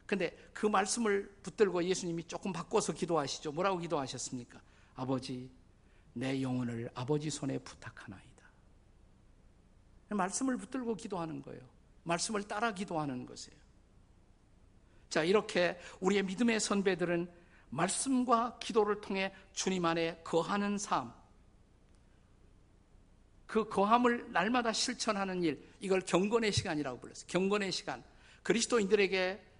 근데 0.06 0.36
그 0.52 0.66
말씀을 0.66 1.34
붙들고 1.42 1.84
예수님이 1.84 2.24
조금 2.24 2.52
바꿔서 2.52 2.92
기도하시죠. 2.92 3.52
뭐라고 3.52 3.78
기도하셨습니까? 3.78 4.60
아버지, 4.96 5.50
내 6.12 6.40
영혼을 6.42 6.90
아버지 6.94 7.30
손에 7.30 7.58
부탁하나이다. 7.58 8.44
말씀을 10.10 10.56
붙들고 10.58 10.94
기도하는 10.94 11.42
거예요. 11.42 11.62
말씀을 12.04 12.42
따라 12.44 12.72
기도하는 12.72 13.26
것이에요. 13.26 13.58
자, 15.08 15.24
이렇게 15.24 15.78
우리의 16.00 16.24
믿음의 16.24 16.60
선배들은 16.60 17.30
말씀과 17.70 18.58
기도를 18.58 19.00
통해 19.00 19.34
주님 19.52 19.84
안에 19.84 20.20
거하는 20.22 20.78
삶, 20.78 21.12
그 23.46 23.68
거함을 23.68 24.32
날마다 24.32 24.72
실천하는 24.72 25.42
일, 25.42 25.64
이걸 25.80 26.00
경건의 26.00 26.52
시간이라고 26.52 27.00
불렀어요. 27.00 27.26
경건의 27.28 27.72
시간. 27.72 28.02
그리스도인들에게 28.42 29.53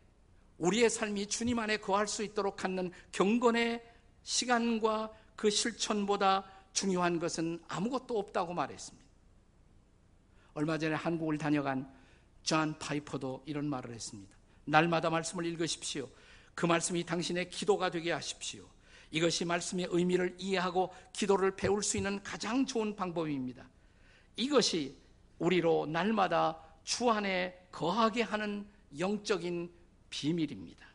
우리의 0.59 0.89
삶이 0.91 1.27
주님 1.27 1.59
안에 1.59 1.79
거할 1.79 2.07
수 2.07 2.23
있도록 2.23 2.57
갖는 2.57 2.93
경건의 3.13 3.83
시간과 4.23 5.13
그 5.37 5.51
실천보다 5.51 6.45
중요한 6.73 7.19
것은 7.19 7.63
아무것도 7.69 8.19
없다고 8.19 8.55
말했습니다. 8.55 9.05
얼마 10.55 10.79
전에 10.79 10.95
한국을 10.95 11.39
다녀간 11.39 11.91
존 12.43 12.79
파이퍼도 12.79 13.43
이런 13.47 13.67
말을 13.69 13.93
했습니다. 13.93 14.35
날마다 14.65 15.11
말씀을 15.11 15.47
읽으십시오. 15.47 16.09
그 16.55 16.67
말씀이 16.67 17.05
당신의 17.05 17.51
기도가 17.51 17.91
되게 17.91 18.13
하십시오. 18.13 18.65
이것이 19.11 19.45
말씀의 19.45 19.89
의미를 19.91 20.35
이해하고 20.39 20.93
기도를 21.13 21.57
배울 21.57 21.83
수 21.83 21.97
있는 21.97 22.23
가장 22.23 22.65
좋은 22.67 22.97
방법입니다. 22.97 23.69
이것이 24.37 24.97
우리로 25.39 25.87
날마다 25.87 26.61
주 26.85 27.11
안에 27.11 27.67
거하게 27.71 28.23
하는 28.23 28.67
영적인 28.99 29.71
비밀입니다. 30.15 30.87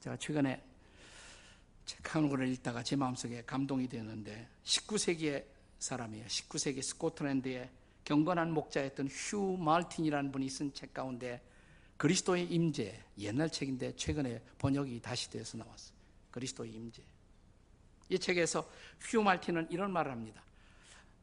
제가 0.00 0.16
최근에 0.16 0.62
책 1.84 2.14
한 2.14 2.28
권을 2.28 2.48
읽다가 2.48 2.82
제 2.84 2.94
마음속에 2.94 3.42
감동이 3.44 3.88
되었는데 3.88 4.48
19세기의 4.62 5.44
사람이에요. 5.80 6.24
19세기 6.26 6.80
스코틀랜드의 6.80 7.68
경건한 8.04 8.52
목자였던 8.52 9.08
휴 9.08 9.56
말틴이라는 9.58 10.30
분이 10.30 10.48
쓴 10.48 10.72
책 10.72 10.94
가운데 10.94 11.42
그리스도의 11.96 12.44
임재 12.46 13.02
옛날 13.18 13.50
책인데 13.50 13.96
최근에 13.96 14.40
번역이 14.58 15.00
다시 15.00 15.28
되어서 15.30 15.58
나왔어요. 15.58 15.96
그리스도의 16.30 16.72
임재. 16.72 17.02
이 18.10 18.18
책에서 18.18 18.70
휴 19.00 19.22
말틴은 19.22 19.68
이런 19.70 19.92
말을 19.92 20.12
합니다. 20.12 20.44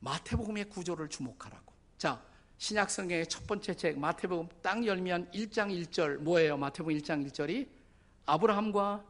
마태복음의 0.02 0.70
구조를 0.70 1.08
주목하라고. 1.08 1.74
자, 1.98 2.22
신약 2.62 2.92
성경의 2.92 3.26
첫 3.26 3.48
번째 3.48 3.74
책 3.74 3.98
마태복음 3.98 4.48
딱 4.62 4.86
열면 4.86 5.32
1장 5.32 5.72
1절 5.72 6.18
뭐예요? 6.18 6.58
마태복음 6.58 6.96
1장 7.00 7.28
1절이 7.28 7.68
아브라함과 8.28 9.04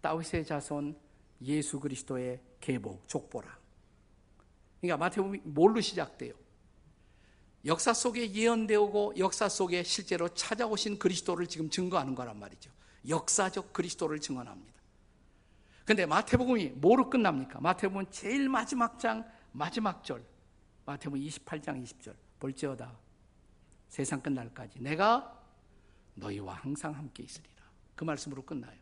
다윗의 0.00 0.46
자손 0.46 0.96
예수 1.42 1.80
그리스도의 1.80 2.40
계복 2.60 3.08
족보라. 3.08 3.58
그러니까 4.80 4.98
마태복음이 4.98 5.40
뭘로 5.42 5.80
시작돼요? 5.80 6.32
역사 7.64 7.92
속에 7.92 8.30
예언되고 8.30 9.14
역사 9.18 9.48
속에 9.48 9.82
실제로 9.82 10.28
찾아오신 10.28 11.00
그리스도를 11.00 11.48
지금 11.48 11.68
증거하는 11.68 12.14
거란 12.14 12.38
말이죠. 12.38 12.70
역사적 13.08 13.72
그리스도를 13.72 14.20
증언합니다. 14.20 14.80
근데 15.84 16.06
마태복음이 16.06 16.68
뭐로 16.76 17.10
끝납니까? 17.10 17.58
마태복음 17.60 18.06
제일 18.12 18.48
마지막 18.48 19.00
장 19.00 19.28
마지막 19.50 20.04
절. 20.04 20.24
마태복음 20.84 21.20
28장 21.20 21.82
20절. 21.82 22.25
볼지어다. 22.38 22.98
세상 23.88 24.20
끝날까지 24.20 24.80
내가 24.80 25.42
너희와 26.14 26.54
항상 26.54 26.94
함께 26.94 27.22
있으리라. 27.22 27.64
그 27.94 28.04
말씀으로 28.04 28.42
끝나요. 28.42 28.76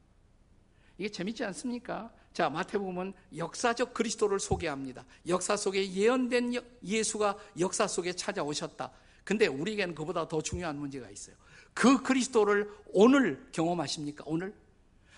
이게 0.99 1.09
재밌지 1.09 1.45
않습니까? 1.45 2.12
자, 2.33 2.51
마태복음은 2.51 3.12
역사적 3.37 3.95
그리스도를 3.95 4.40
소개합니다. 4.40 5.05
역사 5.29 5.57
속에 5.57 5.93
예언된 5.93 6.55
예수가 6.83 7.37
역사 7.61 7.87
속에 7.87 8.12
찾아오셨다. 8.12 8.90
근데 9.25 9.47
우리에게는 9.47 9.95
그보다 9.95 10.29
더 10.29 10.43
중요한 10.43 10.77
문제가 10.79 11.09
있어요. 11.11 11.37
그 11.73 12.03
그리스도를 12.03 12.71
오늘 12.93 13.49
경험하십니까? 13.53 14.25
오늘? 14.27 14.55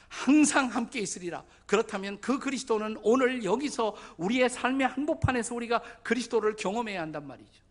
항상 0.08 0.68
함께 0.68 1.00
있으리라. 1.00 1.44
그렇다면 1.66 2.20
그 2.20 2.38
그리스도는 2.38 2.98
오늘 3.02 3.44
여기서 3.44 3.96
우리의 4.16 4.48
삶의 4.48 4.86
한복판에서 4.86 5.54
우리가 5.54 5.82
그리스도를 6.02 6.56
경험해야 6.56 7.02
한단 7.02 7.26
말이죠. 7.26 7.65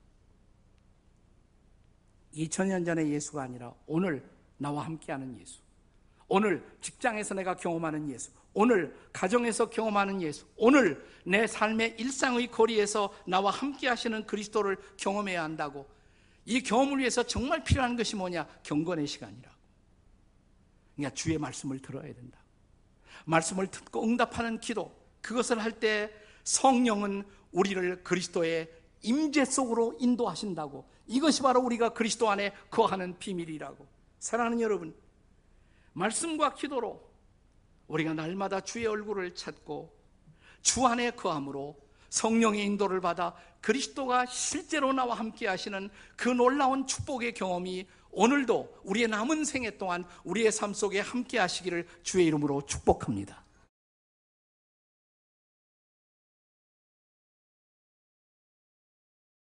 2000년 2.35 2.85
전의 2.85 3.11
예수가 3.11 3.41
아니라 3.41 3.73
오늘 3.87 4.23
나와 4.57 4.85
함께하는 4.85 5.39
예수. 5.39 5.59
오늘 6.27 6.65
직장에서 6.81 7.35
내가 7.35 7.55
경험하는 7.55 8.09
예수. 8.09 8.31
오늘 8.53 8.95
가정에서 9.11 9.69
경험하는 9.69 10.21
예수, 10.21 10.45
오늘 10.55 11.05
내 11.25 11.45
삶의 11.45 11.95
일상의 11.99 12.47
거리에서 12.47 13.13
나와 13.27 13.51
함께 13.51 13.89
하시는 13.89 14.25
그리스도를 14.25 14.77
경험해야 14.95 15.43
한다고. 15.43 15.85
이 16.45 16.61
경험을 16.61 16.99
위해서 16.99 17.21
정말 17.23 17.63
필요한 17.63 17.97
것이 17.97 18.15
뭐냐? 18.15 18.47
경건의 18.63 19.07
시간이라고. 19.07 19.55
그러니까 20.95 21.15
주의 21.15 21.37
말씀을 21.37 21.79
들어야 21.79 22.13
된다. 22.13 22.39
말씀을 23.25 23.67
듣고 23.67 24.03
응답하는 24.03 24.59
기도. 24.59 24.95
그것을 25.21 25.61
할 25.61 25.73
때 25.73 26.09
성령은 26.45 27.23
우리를 27.51 28.03
그리스도의 28.03 28.71
임재 29.01 29.45
속으로 29.45 29.95
인도하신다고. 29.99 30.85
이것이 31.07 31.41
바로 31.41 31.61
우리가 31.61 31.89
그리스도 31.89 32.29
안에 32.29 32.53
거하는 32.69 33.17
비밀이라고. 33.19 33.85
사랑하는 34.19 34.61
여러분, 34.61 34.95
말씀과 35.93 36.55
기도로 36.55 37.01
우리가 37.87 38.13
날마다 38.13 38.61
주의 38.61 38.85
얼굴을 38.85 39.35
찾고 39.35 39.95
주 40.61 40.85
안에 40.85 41.11
거함으로 41.11 41.77
성령의 42.09 42.63
인도를 42.65 43.01
받아 43.01 43.35
그리스도가 43.61 44.25
실제로 44.25 44.93
나와 44.93 45.15
함께 45.15 45.47
하시는 45.47 45.89
그 46.15 46.29
놀라운 46.29 46.87
축복의 46.87 47.33
경험이 47.33 47.87
오늘도 48.11 48.79
우리의 48.83 49.07
남은 49.09 49.45
생애 49.45 49.77
동안 49.77 50.05
우리의 50.23 50.51
삶 50.51 50.73
속에 50.73 51.01
함께 51.01 51.37
하시기를 51.37 51.87
주의 52.01 52.25
이름으로 52.25 52.65
축복합니다. 52.65 53.44